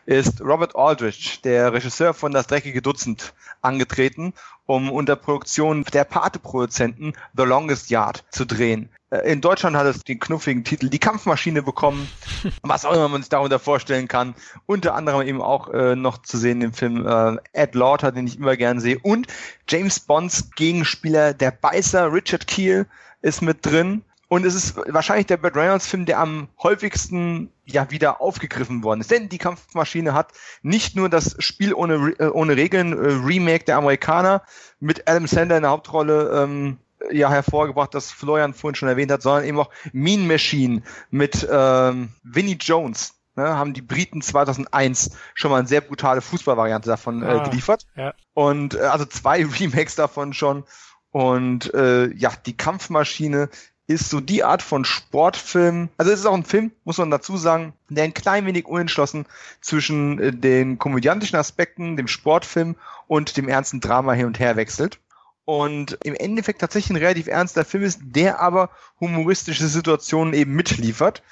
[0.06, 4.32] ist Robert Aldrich, der Regisseur von Das dreckige Dutzend, angetreten,
[4.70, 8.88] um unter Produktion der Pate-Produzenten The Longest Yard zu drehen.
[9.10, 12.08] Äh, in Deutschland hat es den knuffigen Titel Die Kampfmaschine bekommen,
[12.62, 14.34] was auch immer man sich darunter vorstellen kann.
[14.66, 18.38] Unter anderem eben auch äh, noch zu sehen im Film äh, Ed Lauter, den ich
[18.38, 18.98] immer gern sehe.
[19.02, 19.26] Und
[19.68, 22.86] James Bonds Gegenspieler, der Beißer Richard Keel,
[23.22, 24.04] ist mit drin.
[24.30, 29.10] Und es ist wahrscheinlich der Burt Reynolds-Film, der am häufigsten ja wieder aufgegriffen worden ist.
[29.10, 33.76] Denn die Kampfmaschine hat nicht nur das Spiel ohne, äh, ohne Regeln, äh, Remake der
[33.76, 34.42] Amerikaner
[34.78, 36.78] mit Adam Sandler in der Hauptrolle ähm,
[37.10, 42.10] ja hervorgebracht, das Florian vorhin schon erwähnt hat, sondern eben auch Mean Machine mit ähm,
[42.22, 43.14] Vinnie Jones.
[43.34, 47.84] Ne, haben die Briten 2001 schon mal eine sehr brutale Fußballvariante davon äh, ah, geliefert.
[47.96, 48.14] Ja.
[48.34, 50.62] Und äh, also zwei Remakes davon schon.
[51.10, 53.48] Und äh, ja, die Kampfmaschine
[53.90, 55.88] ist so die Art von Sportfilm.
[55.98, 59.26] Also es ist auch ein Film, muss man dazu sagen, der ein klein wenig unentschlossen
[59.60, 62.76] zwischen äh, den komödiantischen Aspekten, dem Sportfilm
[63.08, 65.00] und dem ernsten Drama hin und her wechselt
[65.44, 68.70] und im Endeffekt tatsächlich ein relativ ernster Film ist, der aber
[69.00, 71.24] humoristische Situationen eben mitliefert.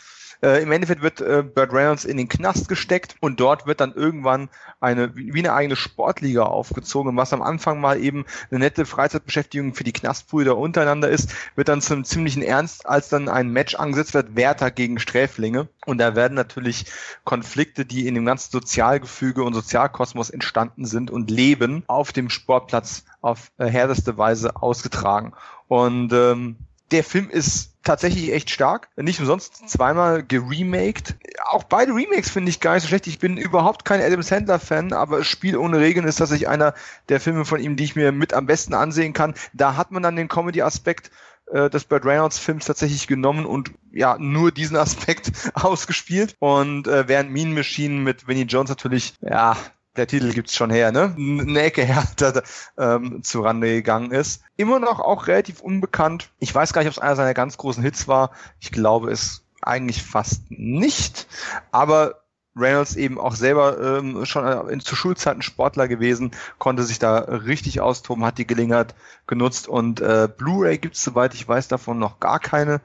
[0.43, 3.95] Äh, Im Endeffekt wird äh, Burt Reynolds in den Knast gesteckt und dort wird dann
[3.95, 4.49] irgendwann
[4.81, 7.17] eine wie eine eigene Sportliga aufgezogen.
[7.17, 11.81] was am Anfang mal eben eine nette Freizeitbeschäftigung für die Knastbrüder untereinander ist, wird dann
[11.81, 15.69] zum ziemlichen Ernst, als dann ein Match angesetzt wird, Wärter gegen Sträflinge.
[15.87, 16.87] Und da werden natürlich
[17.25, 23.05] Konflikte, die in dem ganzen Sozialgefüge und Sozialkosmos entstanden sind und leben, auf dem Sportplatz
[23.21, 25.33] auf äh, härteste Weise ausgetragen.
[25.67, 26.57] Und ähm,
[26.91, 28.89] der Film ist tatsächlich echt stark.
[28.97, 31.17] Nicht umsonst zweimal geremaked.
[31.47, 33.07] Auch beide Remakes finde ich gar nicht so schlecht.
[33.07, 36.75] Ich bin überhaupt kein Adam Sandler-Fan, aber Spiel ohne Regeln ist tatsächlich einer
[37.09, 39.35] der Filme von ihm, die ich mir mit am besten ansehen kann.
[39.53, 41.11] Da hat man dann den Comedy-Aspekt
[41.51, 46.37] äh, des Burt Reynolds-Films tatsächlich genommen und ja, nur diesen Aspekt ausgespielt.
[46.41, 49.57] Und äh, während Mean Machine mit Vinnie Jones natürlich, ja,
[49.97, 51.15] der Titel gibt's schon her, ne?
[51.17, 52.43] Eine Ecke härter
[52.77, 54.43] ähm, zu Rande gegangen ist.
[54.57, 56.31] Immer noch auch relativ unbekannt.
[56.39, 58.31] Ich weiß gar nicht, ob es einer seiner ganz großen Hits war.
[58.61, 61.27] Ich glaube es eigentlich fast nicht.
[61.73, 62.23] Aber
[62.59, 67.19] Reynolds eben auch selber ähm, schon äh, in, zu Schulzeiten Sportler gewesen, konnte sich da
[67.19, 68.95] richtig austoben, hat die Gelegenheit
[69.27, 72.81] genutzt und äh, Blu-ray gibt's soweit ich weiß davon noch gar keine,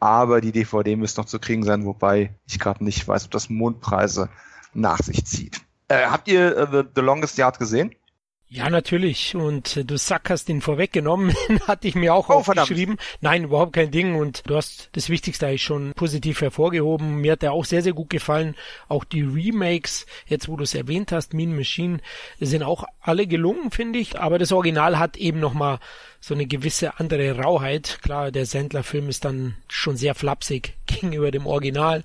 [0.00, 3.48] aber die DVD müsste noch zu kriegen sein, wobei ich gerade nicht weiß, ob das
[3.48, 4.28] Mondpreise
[4.72, 5.60] nach sich zieht.
[5.94, 7.94] Äh, habt ihr äh, The, The Longest Yard gesehen?
[8.48, 9.34] Ja, natürlich.
[9.34, 11.34] Und äh, du Sack hast ihn vorweggenommen,
[11.66, 12.98] hatte ich mir auch Oh, aufgeschrieben.
[13.20, 14.14] Nein, überhaupt kein Ding.
[14.14, 17.16] Und du hast das Wichtigste eigentlich schon positiv hervorgehoben.
[17.20, 18.54] Mir hat er auch sehr, sehr gut gefallen.
[18.88, 21.98] Auch die Remakes, jetzt wo du es erwähnt hast, Mean Machine,
[22.38, 24.18] sind auch alle gelungen, finde ich.
[24.18, 25.78] Aber das Original hat eben nochmal
[26.20, 27.98] so eine gewisse andere Rauheit.
[28.02, 32.02] Klar, der Sandler-Film ist dann schon sehr flapsig gegenüber dem Original.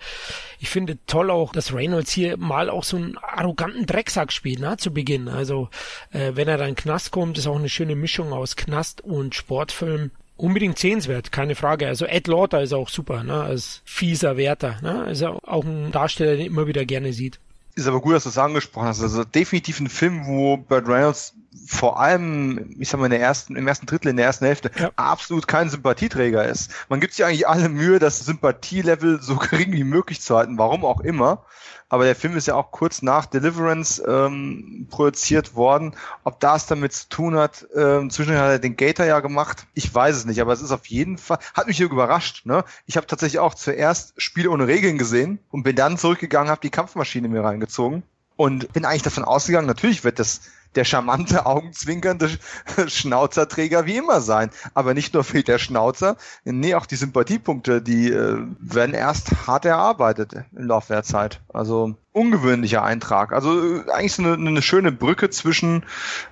[0.60, 4.76] Ich finde toll auch, dass Reynolds hier mal auch so einen arroganten Drecksack spielt, ne,
[4.78, 5.30] zu Beginn.
[5.30, 5.70] Also,
[6.12, 10.12] äh, wenn er dann Knast kommt, ist auch eine schöne Mischung aus Knast und Sportfilm.
[10.36, 11.88] Unbedingt sehenswert, keine Frage.
[11.88, 16.36] Also Ed Lauter ist auch super, ne, als fieser Wärter, ne, also auch ein Darsteller,
[16.36, 17.40] den immer wieder gerne sieht.
[17.80, 19.02] Ist aber gut, dass du es angesprochen hast.
[19.02, 21.34] Also definitiv ein Film, wo Burt Reynolds
[21.66, 24.72] vor allem, ich sag mal, in der ersten, im ersten Drittel, in der ersten Hälfte,
[24.78, 24.92] Ja.
[24.96, 26.72] absolut kein Sympathieträger ist.
[26.90, 30.86] Man gibt sich eigentlich alle Mühe, das Sympathielevel so gering wie möglich zu halten, warum
[30.86, 31.44] auch immer.
[31.92, 35.96] Aber der Film ist ja auch kurz nach Deliverance ähm, produziert worden.
[36.24, 39.66] Ob das damit zu tun hat, ähm, zwischendurch hat er den Gator ja gemacht.
[39.74, 42.46] Ich weiß es nicht, aber es ist auf jeden Fall, hat mich hier überrascht.
[42.46, 42.64] Ne?
[42.86, 46.70] Ich habe tatsächlich auch zuerst Spiel ohne Regeln gesehen und bin dann zurückgegangen, habe die
[46.70, 48.04] Kampfmaschine mir reingezogen
[48.36, 50.42] und bin eigentlich davon ausgegangen, natürlich wird das
[50.76, 52.30] der charmante, augenzwinkernde
[52.88, 54.50] Schnauzerträger wie immer sein.
[54.74, 59.66] Aber nicht nur fehlt der Schnauzer, nee, auch die Sympathiepunkte, die äh, werden erst hart
[59.66, 61.42] erarbeitet im Laufe der Zeit.
[61.54, 63.32] Also ungewöhnlicher Eintrag.
[63.32, 65.84] Also äh, eigentlich so eine, eine schöne Brücke zwischen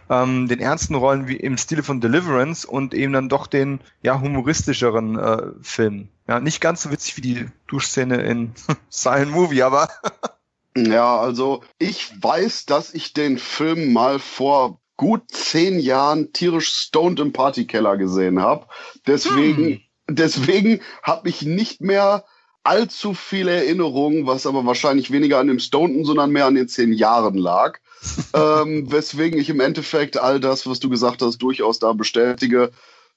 [0.10, 4.20] ähm, den ernsten Rollen wie im Stile von Deliverance und eben dann doch den ja
[4.20, 6.10] humoristischeren äh, Filmen.
[6.28, 8.54] Ja, nicht ganz so witzig wie die Duschszene in
[8.90, 9.90] Silent Movie, aber
[10.86, 17.20] Ja, also ich weiß, dass ich den Film mal vor gut zehn Jahren tierisch stoned
[17.20, 18.68] im Partykeller gesehen habe.
[19.06, 22.26] Deswegen, deswegen habe ich nicht mehr
[22.64, 26.92] allzu viele Erinnerungen, was aber wahrscheinlich weniger an dem Stoneden, sondern mehr an den zehn
[26.92, 27.80] Jahren lag.
[28.34, 32.72] ähm, weswegen ich im Endeffekt all das, was du gesagt hast, durchaus da bestätige,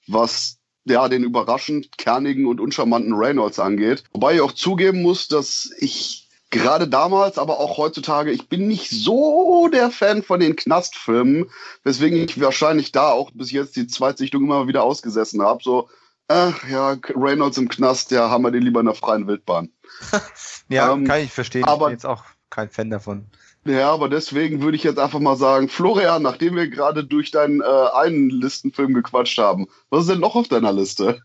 [0.07, 4.03] was ja den überraschend kernigen und uncharmanten Reynolds angeht.
[4.13, 8.89] Wobei ich auch zugeben muss, dass ich gerade damals, aber auch heutzutage, ich bin nicht
[8.89, 11.49] so der Fan von den Knastfilmen,
[11.83, 15.63] weswegen ich wahrscheinlich da auch bis jetzt die Zweitsichtung immer wieder ausgesessen habe.
[15.63, 15.89] So,
[16.27, 19.69] äh, ja, Reynolds im Knast, ja, haben wir den lieber in der freien Wildbahn.
[20.69, 21.63] ja, Ähm, kann ich verstehen.
[21.63, 23.25] aber- ich bin jetzt auch kein Fan davon.
[23.63, 27.61] Ja, aber deswegen würde ich jetzt einfach mal sagen, Florian, nachdem wir gerade durch deinen
[27.61, 31.21] äh, einen Listenfilm gequatscht haben, was ist denn noch auf deiner Liste?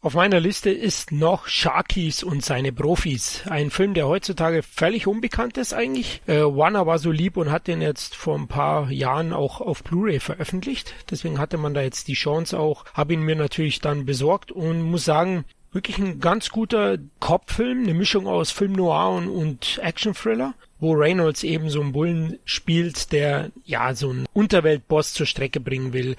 [0.00, 3.42] Auf meiner Liste ist noch Sharkies und seine Profis.
[3.46, 6.22] Ein Film, der heutzutage völlig unbekannt ist eigentlich.
[6.28, 9.82] Äh, Warner war so lieb und hat den jetzt vor ein paar Jahren auch auf
[9.82, 10.94] Blu-ray veröffentlicht.
[11.10, 12.84] Deswegen hatte man da jetzt die Chance auch.
[12.94, 17.94] Habe ihn mir natürlich dann besorgt und muss sagen, wirklich ein ganz guter Cop-Film, eine
[17.94, 23.50] Mischung aus Film Noir und, und Action-Thriller, wo Reynolds eben so einen Bullen spielt, der
[23.64, 26.16] ja so einen Unterweltboss zur Strecke bringen will.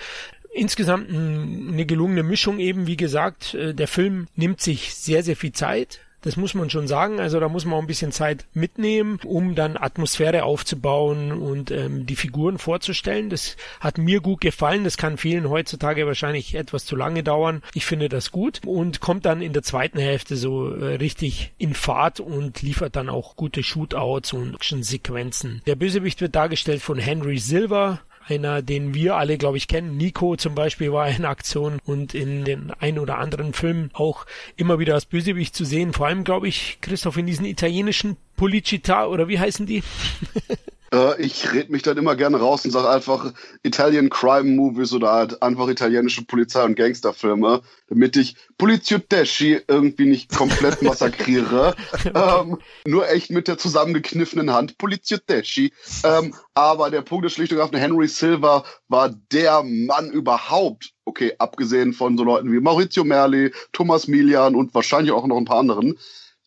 [0.60, 5.36] Insgesamt ein- eine gelungene Mischung eben, wie gesagt, äh, der Film nimmt sich sehr, sehr
[5.38, 6.00] viel Zeit.
[6.22, 7.22] Das muss man schon sagen.
[7.22, 12.06] Also da muss man auch ein bisschen Zeit mitnehmen, um dann Atmosphäre aufzubauen und ähm,
[12.06, 13.30] die Figuren vorzustellen.
[13.30, 14.84] Das hat mir gut gefallen.
[14.84, 17.62] Das kann vielen heutzutage wahrscheinlich etwas zu lange dauern.
[17.74, 21.74] Ich finde das gut und kommt dann in der zweiten Hälfte so äh, richtig in
[21.74, 25.62] Fahrt und liefert dann auch gute Shootouts und Action-Sequenzen.
[25.68, 29.98] Der Bösewicht wird dargestellt von Henry Silver einer, den wir alle, glaube ich, kennen.
[29.98, 34.26] Nico zum Beispiel war in Aktion und in den ein oder anderen Filmen auch
[34.56, 35.94] immer wieder als Bösewicht zu sehen.
[35.94, 39.84] Vor allem, glaube ich, Christoph, in diesen italienischen Policita oder wie heißen die?
[40.94, 43.34] Äh, ich red mich dann immer gerne raus und sage einfach
[43.64, 50.36] Italian Crime Movies oder halt einfach italienische Polizei- und Gangsterfilme, damit ich Polizioteschi irgendwie nicht
[50.36, 51.76] komplett massakriere.
[52.14, 55.74] ähm, nur echt mit der zusammengekniffenen Hand Polizioteschi.
[56.04, 60.92] Ähm, aber der Punkt ist schlicht und ergreifend, Henry Silver war der Mann überhaupt.
[61.06, 65.46] Okay, abgesehen von so Leuten wie Maurizio Merli, Thomas Milian und wahrscheinlich auch noch ein
[65.46, 65.98] paar anderen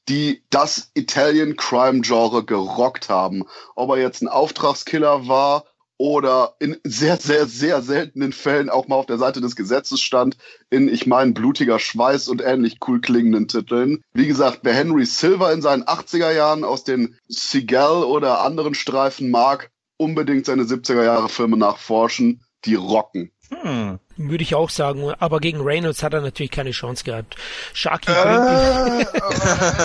[0.09, 3.45] die das Italian Crime Genre gerockt haben.
[3.75, 5.65] Ob er jetzt ein Auftragskiller war
[5.97, 10.37] oder in sehr, sehr, sehr seltenen Fällen auch mal auf der Seite des Gesetzes stand,
[10.69, 14.03] in, ich meine, blutiger Schweiß und ähnlich cool klingenden Titeln.
[14.13, 19.31] Wie gesagt, wer Henry Silver in seinen 80er Jahren aus den Seagal oder anderen Streifen
[19.31, 22.43] mag, unbedingt seine 70er Jahre Filme nachforschen.
[22.65, 23.33] Die rocken.
[23.51, 23.99] Hm.
[24.17, 27.37] Würde ich auch sagen, aber gegen Reynolds hat er natürlich keine Chance gehabt.
[27.73, 29.07] Sharky bringt ihn,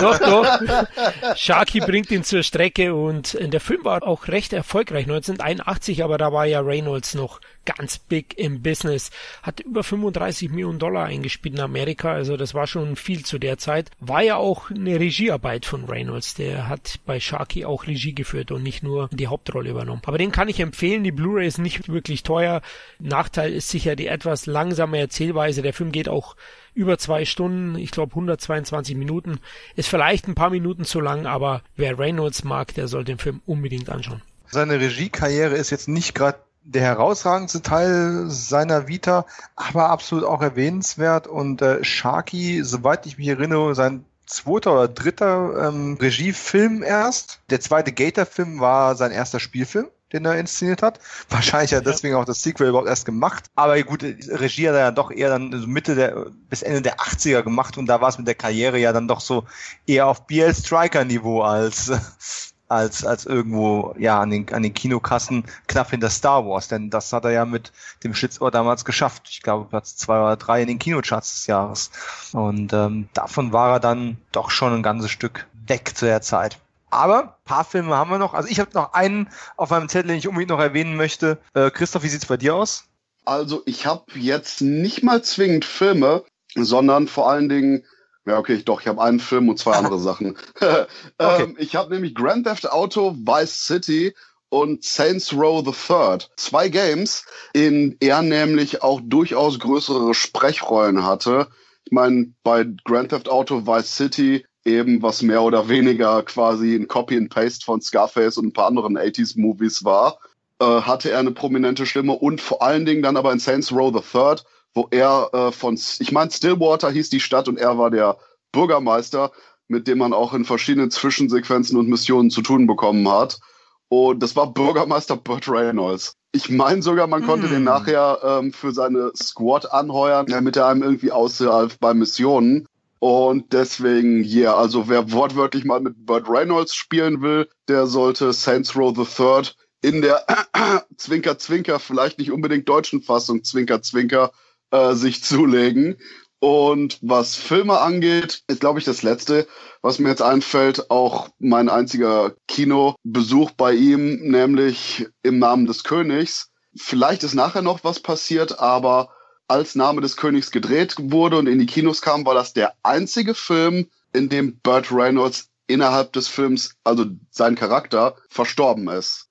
[0.00, 1.36] doch, doch.
[1.36, 6.32] Sharky bringt ihn zur Strecke und der Film war auch recht erfolgreich 1981, aber da
[6.32, 7.40] war ja Reynolds noch
[7.76, 9.10] ganz big im Business,
[9.42, 13.58] hat über 35 Millionen Dollar eingespielt in Amerika, also das war schon viel zu der
[13.58, 13.90] Zeit.
[14.00, 18.62] War ja auch eine Regiearbeit von Reynolds, der hat bei Sharky auch Regie geführt und
[18.62, 20.00] nicht nur die Hauptrolle übernommen.
[20.06, 22.62] Aber den kann ich empfehlen, die Blu-ray ist nicht wirklich teuer.
[22.98, 25.62] Nachteil ist sicher die etwas langsame Erzählweise.
[25.62, 26.36] Der Film geht auch
[26.74, 29.40] über zwei Stunden, ich glaube 122 Minuten.
[29.76, 33.40] Ist vielleicht ein paar Minuten zu lang, aber wer Reynolds mag, der soll den Film
[33.46, 34.22] unbedingt anschauen.
[34.50, 39.24] Seine Regiekarriere ist jetzt nicht gerade der herausragendste Teil seiner Vita,
[39.56, 41.26] aber absolut auch erwähnenswert.
[41.26, 47.40] Und äh, Sharky, soweit ich mich erinnere, sein zweiter oder dritter ähm, Regiefilm erst.
[47.50, 51.00] Der zweite Gator-Film war sein erster Spielfilm den er inszeniert hat.
[51.28, 53.46] Wahrscheinlich hat er deswegen auch das Sequel überhaupt erst gemacht.
[53.54, 57.42] Aber gut, Regie hat er ja doch eher dann Mitte der, bis Ende der 80er
[57.42, 59.44] gemacht und da war es mit der Karriere ja dann doch so
[59.86, 61.90] eher auf BL Striker Niveau als,
[62.68, 67.12] als, als irgendwo, ja, an den, an den Kinokassen knapp hinter Star Wars, denn das
[67.12, 67.72] hat er ja mit
[68.04, 69.28] dem Schlitzohr damals geschafft.
[69.30, 71.90] Ich glaube, Platz zwei oder drei in den Kinocharts des Jahres.
[72.32, 76.58] Und ähm, davon war er dann doch schon ein ganzes Stück weg zu der Zeit.
[76.90, 78.34] Aber paar Filme haben wir noch.
[78.34, 81.38] Also ich habe noch einen auf meinem Zettel, den ich unbedingt noch erwähnen möchte.
[81.54, 82.84] Äh, Christoph, wie sieht's bei dir aus?
[83.24, 86.24] Also ich habe jetzt nicht mal zwingend Filme,
[86.54, 87.84] sondern vor allen Dingen
[88.28, 90.36] ja, okay, doch, ich habe einen Film und zwei andere Sachen.
[90.60, 90.86] ähm,
[91.18, 91.54] okay.
[91.58, 94.14] Ich habe nämlich Grand Theft Auto Vice City
[94.50, 96.30] und Saints Row the Third.
[96.36, 97.24] Zwei Games,
[97.54, 101.48] in er nämlich auch durchaus größere Sprechrollen hatte.
[101.84, 106.88] Ich meine, bei Grand Theft Auto Vice City eben was mehr oder weniger quasi ein
[106.88, 110.18] Copy and Paste von Scarface und ein paar anderen 80s Movies war,
[110.60, 113.92] äh, hatte er eine prominente Stimme und vor allen Dingen dann aber in Saints Row
[113.94, 114.44] the Third
[114.74, 118.16] wo er äh, von, ich meine, Stillwater hieß die Stadt und er war der
[118.52, 119.32] Bürgermeister,
[119.66, 123.40] mit dem man auch in verschiedenen Zwischensequenzen und Missionen zu tun bekommen hat.
[123.88, 126.14] Und das war Bürgermeister Burt Reynolds.
[126.32, 127.50] Ich meine sogar, man konnte mm.
[127.50, 127.64] den hm.
[127.64, 132.66] nachher ähm, für seine Squad anheuern, damit er einem irgendwie aushilft bei Missionen.
[133.00, 138.32] Und deswegen, ja, yeah, also wer wortwörtlich mal mit Burt Reynolds spielen will, der sollte
[138.32, 140.24] Saints Row the Third in der
[140.96, 144.32] Zwinker Zwinker, vielleicht nicht unbedingt deutschen Fassung Zwinker Zwinker,
[144.70, 145.96] äh, sich zulegen.
[146.40, 149.48] Und was Filme angeht, ist, glaube ich, das Letzte,
[149.82, 156.50] was mir jetzt einfällt, auch mein einziger Kinobesuch bei ihm, nämlich im Namen des Königs.
[156.76, 159.10] Vielleicht ist nachher noch was passiert, aber
[159.48, 163.34] als Name des Königs gedreht wurde und in die Kinos kam, war das der einzige
[163.34, 169.28] Film, in dem Burt Reynolds innerhalb des Films, also sein Charakter, verstorben ist.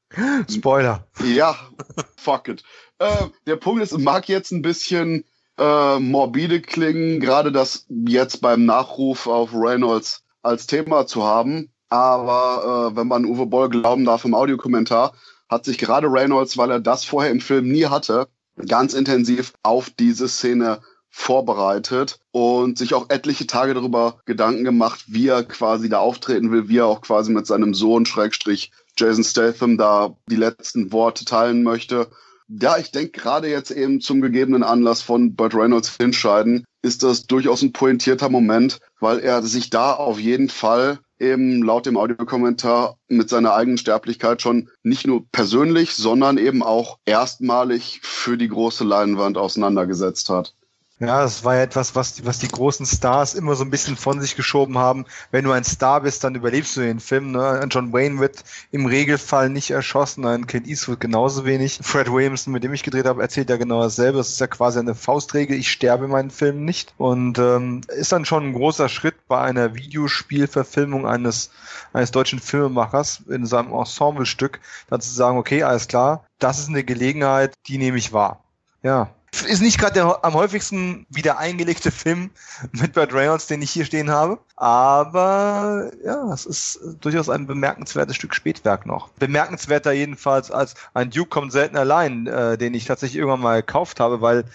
[0.49, 1.07] Spoiler.
[1.23, 1.55] Ja,
[2.17, 2.63] fuck it.
[2.99, 5.25] Äh, der Punkt ist, mag jetzt ein bisschen
[5.57, 11.71] äh, morbide klingen, gerade das jetzt beim Nachruf auf Reynolds als Thema zu haben.
[11.89, 15.13] Aber äh, wenn man Uwe Boll glauben darf im Audiokommentar,
[15.49, 18.27] hat sich gerade Reynolds, weil er das vorher im Film nie hatte,
[18.65, 25.27] ganz intensiv auf diese Szene vorbereitet und sich auch etliche Tage darüber Gedanken gemacht, wie
[25.27, 29.77] er quasi da auftreten will, wie er auch quasi mit seinem Sohn Schrägstrich Jason Statham
[29.77, 32.07] da die letzten Worte teilen möchte.
[32.49, 37.27] Ja, ich denke gerade jetzt eben zum gegebenen Anlass von Burt Reynolds entscheiden, ist das
[37.27, 42.97] durchaus ein pointierter Moment, weil er sich da auf jeden Fall eben laut dem Audiokommentar
[43.09, 48.85] mit seiner eigenen Sterblichkeit schon nicht nur persönlich, sondern eben auch erstmalig für die große
[48.85, 50.53] Leinwand auseinandergesetzt hat.
[50.99, 54.19] Ja, das war ja etwas, was, was die großen Stars immer so ein bisschen von
[54.19, 55.05] sich geschoben haben.
[55.29, 57.33] Wenn du ein Star bist, dann überlebst du den Film.
[57.33, 57.67] Ne?
[57.69, 61.79] John Wayne wird im Regelfall nicht erschossen, ein Clint Eastwood genauso wenig.
[61.83, 64.17] Fred Williamson, mit dem ich gedreht habe, erzählt ja genau dasselbe.
[64.17, 66.95] Das ist ja quasi eine Faustregel, ich sterbe in meinen Filmen nicht.
[66.97, 71.51] Und ähm, ist dann schon ein großer Schritt bei einer Videospielverfilmung eines,
[71.93, 76.83] eines deutschen Filmemachers in seinem Ensemblestück, dann zu sagen, okay, alles klar, das ist eine
[76.83, 78.43] Gelegenheit, die nehme ich wahr.
[78.81, 82.31] Ja, ist nicht gerade der am häufigsten wieder eingelegte Film
[82.71, 84.39] mit Burt Reynolds, den ich hier stehen habe.
[84.55, 89.09] Aber ja, es ist durchaus ein bemerkenswertes Stück Spätwerk noch.
[89.19, 93.99] Bemerkenswerter jedenfalls als ein Duke kommt selten allein, äh, den ich tatsächlich irgendwann mal gekauft
[93.99, 94.45] habe, weil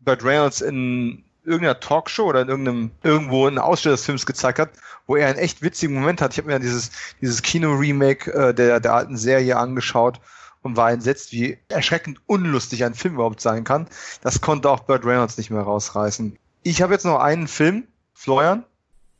[0.00, 4.70] Burt Reynolds in irgendeiner Talkshow oder in irgendeinem irgendwo einen Ausschnitt des Films gezeigt hat,
[5.06, 6.32] wo er einen echt witzigen Moment hat.
[6.32, 10.20] Ich habe mir dieses dieses Kino-Remake äh, der der alten Serie angeschaut
[10.66, 13.88] und war entsetzt, wie erschreckend unlustig ein Film überhaupt sein kann.
[14.20, 16.38] Das konnte auch Burt Reynolds nicht mehr rausreißen.
[16.62, 18.64] Ich habe jetzt noch einen Film, Florian.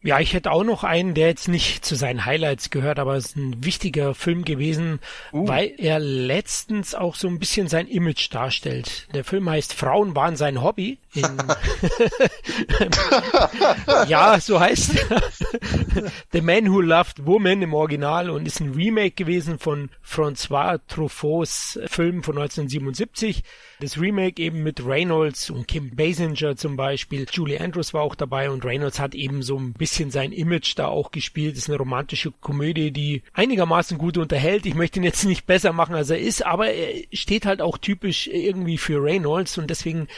[0.06, 3.26] Ja, ich hätte auch noch einen, der jetzt nicht zu seinen Highlights gehört, aber es
[3.26, 5.00] ist ein wichtiger Film gewesen,
[5.32, 5.48] uh.
[5.48, 9.08] weil er letztens auch so ein bisschen sein Image darstellt.
[9.14, 11.00] Der Film heißt Frauen waren sein Hobby.
[14.06, 15.22] ja, so heißt er.
[16.30, 21.80] The Man Who Loved Woman im Original und ist ein Remake gewesen von François Truffauts
[21.86, 23.42] Film von 1977.
[23.80, 27.26] Das Remake eben mit Reynolds und Kim Basinger zum Beispiel.
[27.30, 30.86] Julie Andrews war auch dabei und Reynolds hat eben so ein bisschen sein Image da
[30.86, 31.56] auch gespielt.
[31.56, 34.66] Ist eine romantische Komödie, die einigermaßen gut unterhält.
[34.66, 37.78] Ich möchte ihn jetzt nicht besser machen, als er ist, aber er steht halt auch
[37.78, 40.08] typisch irgendwie für Reynolds und deswegen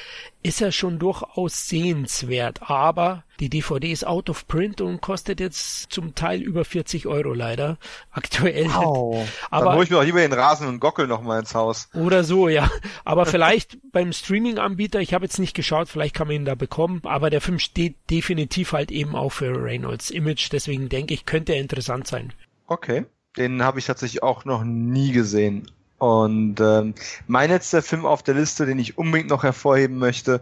[0.43, 2.71] ist er schon durchaus sehenswert.
[2.71, 7.33] Aber die DVD ist out of print und kostet jetzt zum Teil über 40 Euro
[7.33, 7.79] leider.
[8.11, 8.67] Aktuell.
[8.67, 9.29] Wow.
[9.51, 11.89] Aber Dann hole ich mir auch lieber den Rasen und Gockel noch mal ins Haus.
[11.95, 12.71] Oder so, ja.
[13.05, 17.01] Aber vielleicht beim Streaming-Anbieter, ich habe jetzt nicht geschaut, vielleicht kann man ihn da bekommen.
[17.05, 20.51] Aber der Film steht definitiv halt eben auch für Reynolds Image.
[20.51, 22.33] Deswegen denke ich, könnte er interessant sein.
[22.67, 23.07] Okay.
[23.37, 25.71] Den habe ich tatsächlich auch noch nie gesehen.
[25.99, 26.95] Und ähm,
[27.27, 30.41] mein letzter Film auf der Liste, den ich unbedingt noch hervorheben möchte,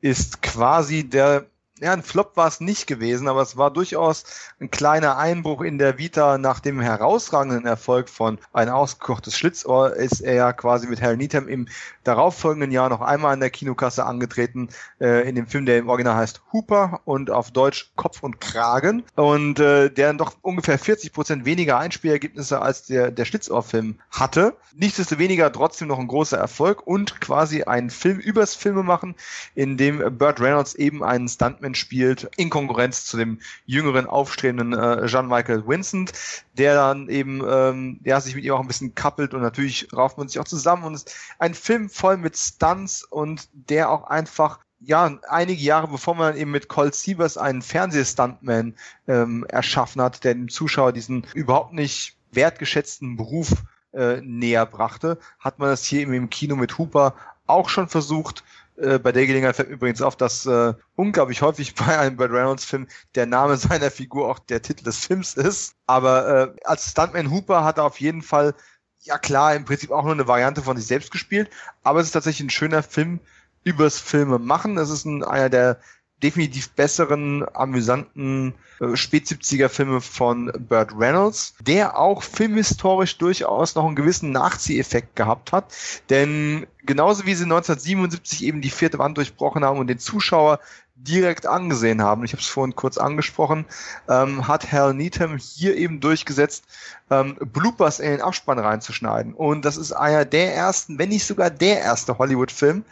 [0.00, 1.46] ist quasi der
[1.80, 4.24] ja, ein Flop war es nicht gewesen, aber es war durchaus
[4.60, 10.20] ein kleiner Einbruch in der Vita nach dem herausragenden Erfolg von Ein ausgekochtes Schlitzohr ist
[10.20, 11.68] er ja quasi mit Harry Needham im
[12.04, 14.68] darauffolgenden Jahr noch einmal an der Kinokasse angetreten,
[15.00, 19.04] äh, in dem Film, der im Original heißt Hooper und auf Deutsch Kopf und Kragen
[19.14, 24.56] und äh, der doch ungefähr 40 Prozent weniger Einspielergebnisse als der, der Schlitzohr-Film hatte.
[24.74, 29.14] Nichtsdestoweniger trotzdem noch ein großer Erfolg und quasi ein Film übers Filme machen,
[29.54, 34.72] in dem Burt Reynolds eben einen Stuntman Batman spielt, in Konkurrenz zu dem jüngeren, aufstrebenden
[34.72, 36.12] äh, Jean-Michael Vincent,
[36.56, 40.18] der dann eben ähm, ja, sich mit ihm auch ein bisschen kappelt und natürlich rauft
[40.18, 44.04] man sich auch zusammen und es ist ein Film voll mit Stunts und der auch
[44.04, 48.74] einfach ja, einige Jahre bevor man eben mit Colt Sievers einen Fernsehstuntman
[49.08, 53.52] ähm, erschaffen hat, der dem Zuschauer diesen überhaupt nicht wertgeschätzten Beruf
[53.92, 57.14] äh, näher brachte, hat man das hier eben im Kino mit Hooper
[57.48, 58.44] auch schon versucht.
[58.80, 62.86] Äh, bei der Gelegenheit fällt übrigens auf, dass äh, unglaublich häufig bei einem Burt Reynolds-Film
[63.14, 65.74] der Name seiner Figur auch der Titel des Films ist.
[65.86, 68.54] Aber äh, als Stuntman Hooper hat er auf jeden Fall,
[69.00, 71.50] ja klar, im Prinzip auch nur eine Variante von sich selbst gespielt,
[71.82, 73.20] aber es ist tatsächlich ein schöner Film
[73.64, 74.78] übers Filme machen.
[74.78, 75.80] Es ist ein, einer der
[76.22, 83.96] definitiv besseren, amüsanten äh, Spät-70er Filme von Burt Reynolds, der auch filmhistorisch durchaus noch einen
[83.96, 85.72] gewissen Nachzieheffekt gehabt hat.
[86.10, 90.60] Denn genauso wie sie 1977 eben die vierte Wand durchbrochen haben und den Zuschauer
[91.00, 93.66] direkt angesehen haben, ich habe es vorhin kurz angesprochen,
[94.08, 96.64] ähm, hat Hal Needham hier eben durchgesetzt,
[97.10, 99.32] ähm, Bloopers in den Abspann reinzuschneiden.
[99.32, 102.84] Und das ist einer der ersten, wenn nicht sogar der erste Hollywood-Film,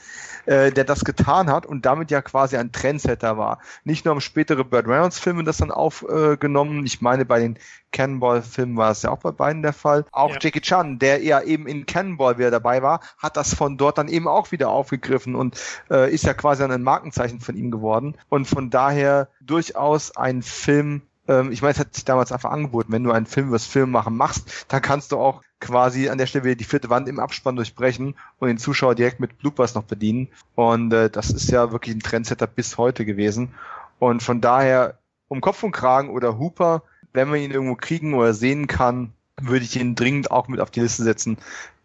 [0.46, 3.58] äh, der das getan hat und damit ja quasi ein Trendsetter war.
[3.84, 7.58] Nicht nur am spätere Burt Reynolds-Filme das dann aufgenommen, äh, ich meine bei den
[7.92, 10.04] Cannonball-Filmen war es ja auch bei beiden der Fall.
[10.12, 10.38] Auch ja.
[10.40, 14.08] Jackie Chan, der ja eben in Cannonball wieder dabei war, hat das von dort dann
[14.08, 15.58] eben auch wieder aufgegriffen und
[15.90, 18.16] äh, ist ja quasi ein Markenzeichen von ihm geworden.
[18.28, 22.92] Und von daher durchaus ein Film, ähm, ich meine, es hat sich damals einfach angeboten,
[22.92, 26.26] wenn du einen Film was Film machen machst, dann kannst du auch quasi an der
[26.26, 29.84] Stelle wieder die vierte Wand im Abspann durchbrechen und den Zuschauer direkt mit Bloopers noch
[29.84, 30.28] bedienen.
[30.54, 33.54] Und äh, das ist ja wirklich ein Trendsetter bis heute gewesen.
[33.98, 34.98] Und von daher,
[35.28, 39.64] um Kopf und Kragen oder Hooper, wenn man ihn irgendwo kriegen oder sehen kann, würde
[39.64, 41.38] ich ihn dringend auch mit auf die Liste setzen.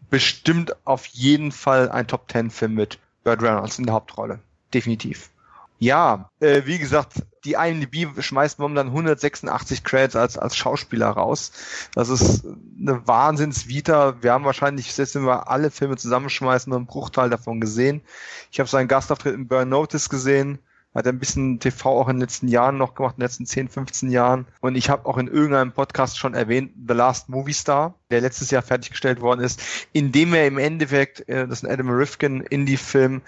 [0.10, 4.40] Bestimmt auf jeden Fall ein Top Ten Film mit Burt Reynolds in der Hauptrolle.
[4.74, 5.30] Definitiv.
[5.82, 11.52] Ja, äh, wie gesagt, die IMDb schmeißt momentan 186 Credits als, als Schauspieler raus.
[11.96, 14.22] Das ist eine Wahnsinnsvita.
[14.22, 18.02] Wir haben wahrscheinlich, selbst wenn wir alle Filme zusammenschmeißen, nur einen Bruchteil davon gesehen.
[18.52, 20.60] Ich habe seinen Gastauftritt in Burn Notice gesehen.
[20.94, 23.70] Hat ein bisschen TV auch in den letzten Jahren noch gemacht, in den letzten 10,
[23.70, 24.46] 15 Jahren.
[24.60, 28.52] Und ich habe auch in irgendeinem Podcast schon erwähnt, The Last Movie Star, der letztes
[28.52, 29.62] Jahr fertiggestellt worden ist,
[29.94, 33.22] in dem er im Endeffekt, äh, das ist ein Adam Rifkin Indie-Film,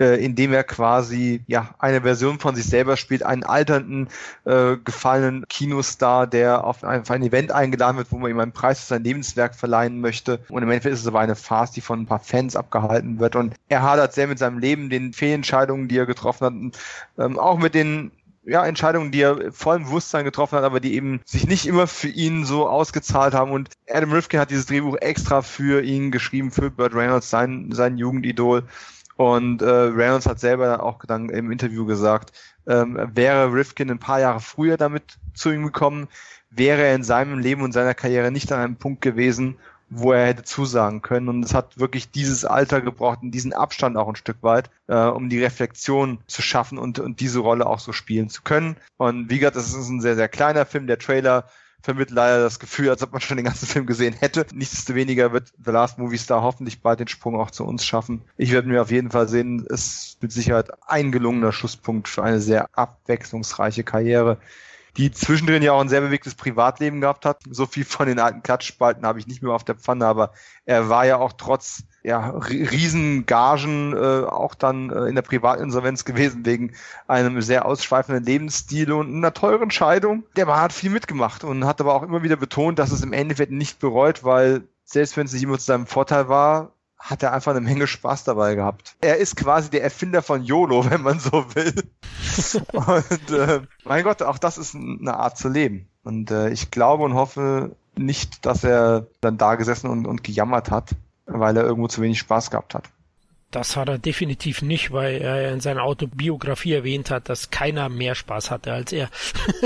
[0.00, 4.08] äh, in dem er quasi ja eine Version von sich selber spielt, einen alternden,
[4.46, 8.52] äh, gefallenen Kinostar, der auf ein, auf ein Event eingeladen wird, wo man ihm einen
[8.52, 10.40] Preis für sein Lebenswerk verleihen möchte.
[10.48, 13.36] Und im Endeffekt ist es aber eine Farce, die von ein paar Fans abgehalten wird.
[13.36, 16.78] Und er hadert sehr mit seinem Leben, den Fehlentscheidungen, die er getroffen hat, und,
[17.18, 18.10] ähm, auch mit den
[18.50, 22.08] ja, Entscheidungen, die er vollem Bewusstsein getroffen hat, aber die eben sich nicht immer für
[22.08, 23.52] ihn so ausgezahlt haben.
[23.52, 27.96] Und Adam Rifkin hat dieses Drehbuch extra für ihn geschrieben, für Burt Reynolds, sein, sein
[27.96, 28.64] Jugendidol.
[29.14, 32.32] Und äh, Reynolds hat selber auch dann im Interview gesagt,
[32.66, 36.08] ähm, wäre Rifkin ein paar Jahre früher damit zu ihm gekommen,
[36.50, 39.58] wäre er in seinem Leben und seiner Karriere nicht an einem Punkt gewesen,
[39.90, 41.28] wo er hätte zusagen können.
[41.28, 44.94] Und es hat wirklich dieses Alter gebraucht und diesen Abstand auch ein Stück weit, äh,
[44.94, 48.76] um die Reflexion zu schaffen und, und diese Rolle auch so spielen zu können.
[48.96, 50.86] Und wie gesagt, das ist ein sehr, sehr kleiner Film.
[50.86, 51.44] Der Trailer
[51.82, 54.46] vermittelt leider das Gefühl, als ob man schon den ganzen Film gesehen hätte.
[54.52, 58.22] Nichtsdestoweniger wird The Last Movie Star hoffentlich bald den Sprung auch zu uns schaffen.
[58.36, 62.22] Ich werde mir auf jeden Fall sehen, es ist mit Sicherheit ein gelungener Schlusspunkt für
[62.22, 64.38] eine sehr abwechslungsreiche Karriere
[64.96, 67.42] die zwischendrin ja auch ein sehr bewegtes Privatleben gehabt hat.
[67.50, 70.32] So viel von den alten Klatschspalten habe ich nicht mehr auf der Pfanne, aber
[70.64, 76.46] er war ja auch trotz ja, Riesengagen äh, auch dann äh, in der Privatinsolvenz gewesen
[76.46, 76.72] wegen
[77.06, 80.24] einem sehr ausschweifenden Lebensstil und einer teuren Scheidung.
[80.36, 83.12] Der Mann hat viel mitgemacht und hat aber auch immer wieder betont, dass es im
[83.12, 87.32] Endeffekt nicht bereut, weil selbst wenn es nicht immer zu seinem Vorteil war, hat er
[87.32, 88.94] einfach eine Menge Spaß dabei gehabt.
[89.00, 91.74] Er ist quasi der Erfinder von YOLO, wenn man so will.
[92.72, 95.88] und äh, mein Gott, auch das ist eine Art zu leben.
[96.04, 100.70] Und äh, ich glaube und hoffe nicht, dass er dann da gesessen und, und gejammert
[100.70, 100.90] hat,
[101.26, 102.84] weil er irgendwo zu wenig Spaß gehabt hat.
[103.50, 108.14] Das hat er definitiv nicht, weil er in seiner Autobiografie erwähnt hat, dass keiner mehr
[108.14, 109.10] Spaß hatte als er.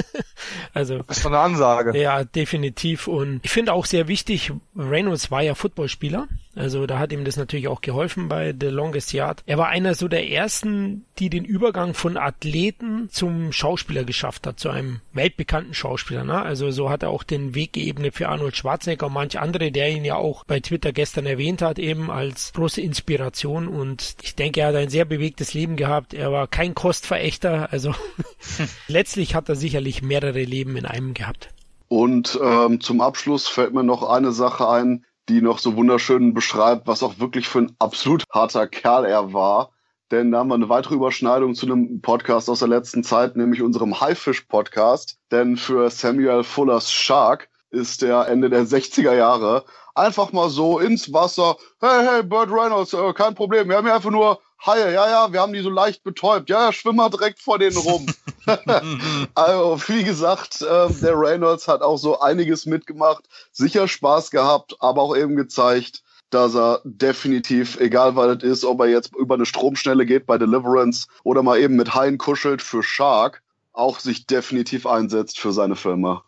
[0.73, 1.99] also das ist doch eine Ansage.
[2.01, 3.09] Ja, definitiv.
[3.09, 7.37] Und ich finde auch sehr wichtig, Reynolds war ja Footballspieler also da hat ihm das
[7.37, 9.43] natürlich auch geholfen bei The Longest Yard.
[9.47, 14.61] Er war einer so der ersten, die den Übergang von Athleten zum Schauspieler geschafft hat,
[14.61, 16.25] zu einem weltbekannten Schauspieler.
[16.25, 16.41] Ne?
[16.41, 19.91] Also so hat er auch den Weg geebnet für Arnold Schwarzenegger und manch andere, der
[19.91, 23.69] ihn ja auch bei Twitter gestern erwähnt hat, eben als große Inspiration.
[23.69, 26.15] Und ich denke, er hat ein sehr bewegtes Leben gehabt.
[26.15, 27.73] Er war kein Kostverächter.
[27.73, 27.95] Also
[28.89, 31.49] letztlich hat er sicherlich mehrere Leben in einem gehabt.
[31.89, 36.87] Und ähm, zum Abschluss fällt mir noch eine Sache ein, die noch so wunderschön beschreibt,
[36.87, 39.71] was auch wirklich für ein absolut harter Kerl er war.
[40.11, 43.63] Denn da haben wir eine weitere Überschneidung zu einem Podcast aus der letzten Zeit, nämlich
[43.63, 45.19] unserem Haifisch-Podcast.
[45.31, 49.65] Denn für Samuel Fullers Shark ist der Ende der 60er Jahre
[49.95, 51.57] einfach mal so ins Wasser.
[51.81, 53.69] Hey, hey, Burt Reynolds, äh, kein Problem.
[53.69, 54.93] Wir haben hier einfach nur Haie.
[54.93, 56.51] Ja, ja, wir haben die so leicht betäubt.
[56.51, 58.07] Ja, ja, schwimm mal direkt vor denen rum.
[59.35, 63.25] also, wie gesagt, äh, der Reynolds hat auch so einiges mitgemacht.
[63.53, 68.81] Sicher Spaß gehabt, aber auch eben gezeigt, dass er definitiv, egal was es ist, ob
[68.81, 72.83] er jetzt über eine Stromschnelle geht bei Deliverance oder mal eben mit Haien kuschelt für
[72.83, 73.43] Shark,
[73.73, 76.25] auch sich definitiv einsetzt für seine Firma.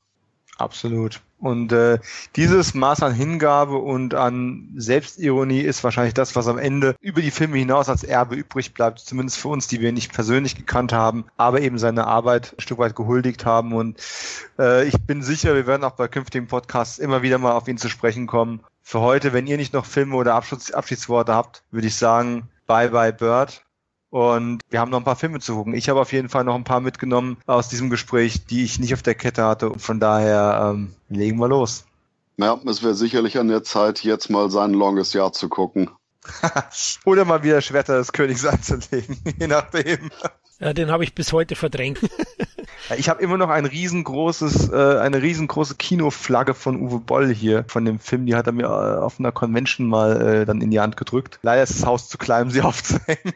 [0.58, 1.20] Absolut.
[1.39, 1.99] Und äh,
[2.34, 7.30] dieses Maß an Hingabe und an Selbstironie ist wahrscheinlich das, was am Ende über die
[7.30, 11.26] Filme hinaus als Erbe übrig bleibt, zumindest für uns, die wir nicht persönlich gekannt haben,
[11.37, 13.74] aber eben seine Arbeit ein Stück weit gehuldigt haben.
[13.74, 14.01] Und
[14.59, 17.78] äh, ich bin sicher, wir werden auch bei künftigen Podcasts immer wieder mal auf ihn
[17.78, 18.61] zu sprechen kommen.
[18.82, 22.89] Für heute, wenn ihr nicht noch Filme oder Abschluss, Abschiedsworte habt, würde ich sagen, bye
[22.89, 23.65] bye Bird.
[24.16, 25.74] Und wir haben noch ein paar Filme zu gucken.
[25.74, 28.94] Ich habe auf jeden Fall noch ein paar mitgenommen aus diesem Gespräch, die ich nicht
[28.94, 29.68] auf der Kette hatte.
[29.68, 31.84] Und von daher ähm, legen wir los.
[32.38, 35.90] Ja, es wäre sicherlich an der Zeit, jetzt mal sein Longest Jahr zu gucken.
[37.04, 40.10] Oder mal wieder Schwerter des Königs anzulegen, je nachdem.
[40.59, 42.00] Ja, den habe ich bis heute verdrängt.
[42.96, 47.84] ich habe immer noch ein riesengroßes, äh, eine riesengroße Kinoflagge von Uwe Boll hier, von
[47.84, 50.80] dem Film, die hat er mir äh, auf einer Convention mal äh, dann in die
[50.80, 51.38] Hand gedrückt.
[51.42, 53.34] Leider ist das Haus zu klein, um sie aufzuhängen.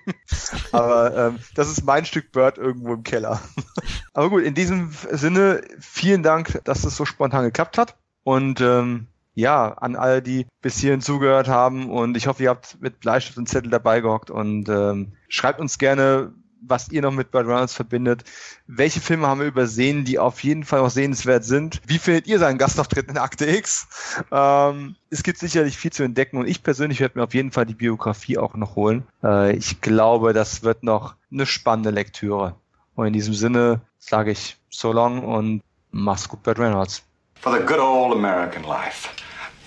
[0.73, 3.41] Aber ähm, das ist mein Stück Bird irgendwo im Keller.
[4.15, 7.97] Aber gut, in diesem Sinne, vielen Dank, dass es so spontan geklappt hat.
[8.25, 11.91] Und ähm, ja, an alle, die bis hierhin zugehört haben.
[11.91, 15.79] Und ich hoffe, ihr habt mit Bleistift und Zettel dabei gehockt und ähm, schreibt uns
[15.79, 16.33] gerne,
[16.67, 18.25] was ihr noch mit Burt Reynolds verbindet.
[18.67, 21.81] Welche Filme haben wir übersehen, die auf jeden Fall noch sehenswert sind?
[21.87, 24.25] Wie findet ihr seinen Gastauftritt in Akte X?
[24.31, 27.67] Ähm, es gibt sicherlich viel zu entdecken und ich persönlich werde mir auf jeden Fall
[27.67, 29.05] die Biografie auch noch holen.
[29.23, 32.55] Äh, ich glaube, das wird noch eine spannende Lektüre.
[32.95, 37.03] Und in diesem Sinne sage ich so long und mach's gut, Burt Reynolds.
[37.41, 39.09] For the good old American life.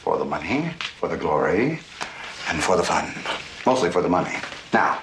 [0.03, 0.69] For the money,
[0.99, 1.79] for the glory,
[2.49, 3.05] and for the fun.
[3.65, 4.35] Mostly for the money.
[4.73, 4.97] Now,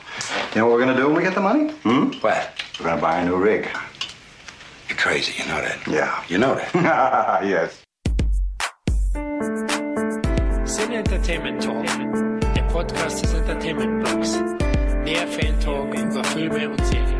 [0.54, 1.70] you know what we're going to do when we get the money?
[1.82, 2.12] Hmm?
[2.20, 2.52] What?
[2.78, 3.68] We're going to buy a new rig.
[4.88, 5.86] You're crazy, you know that?
[5.86, 6.24] Yeah.
[6.28, 7.44] You know that?
[7.44, 7.82] yes.
[10.64, 11.86] Sin Entertainment Talk,
[12.54, 14.36] der Podcast des Entertainment Blogs.
[15.04, 17.19] Mehr Fan Talk über Filme und Serien.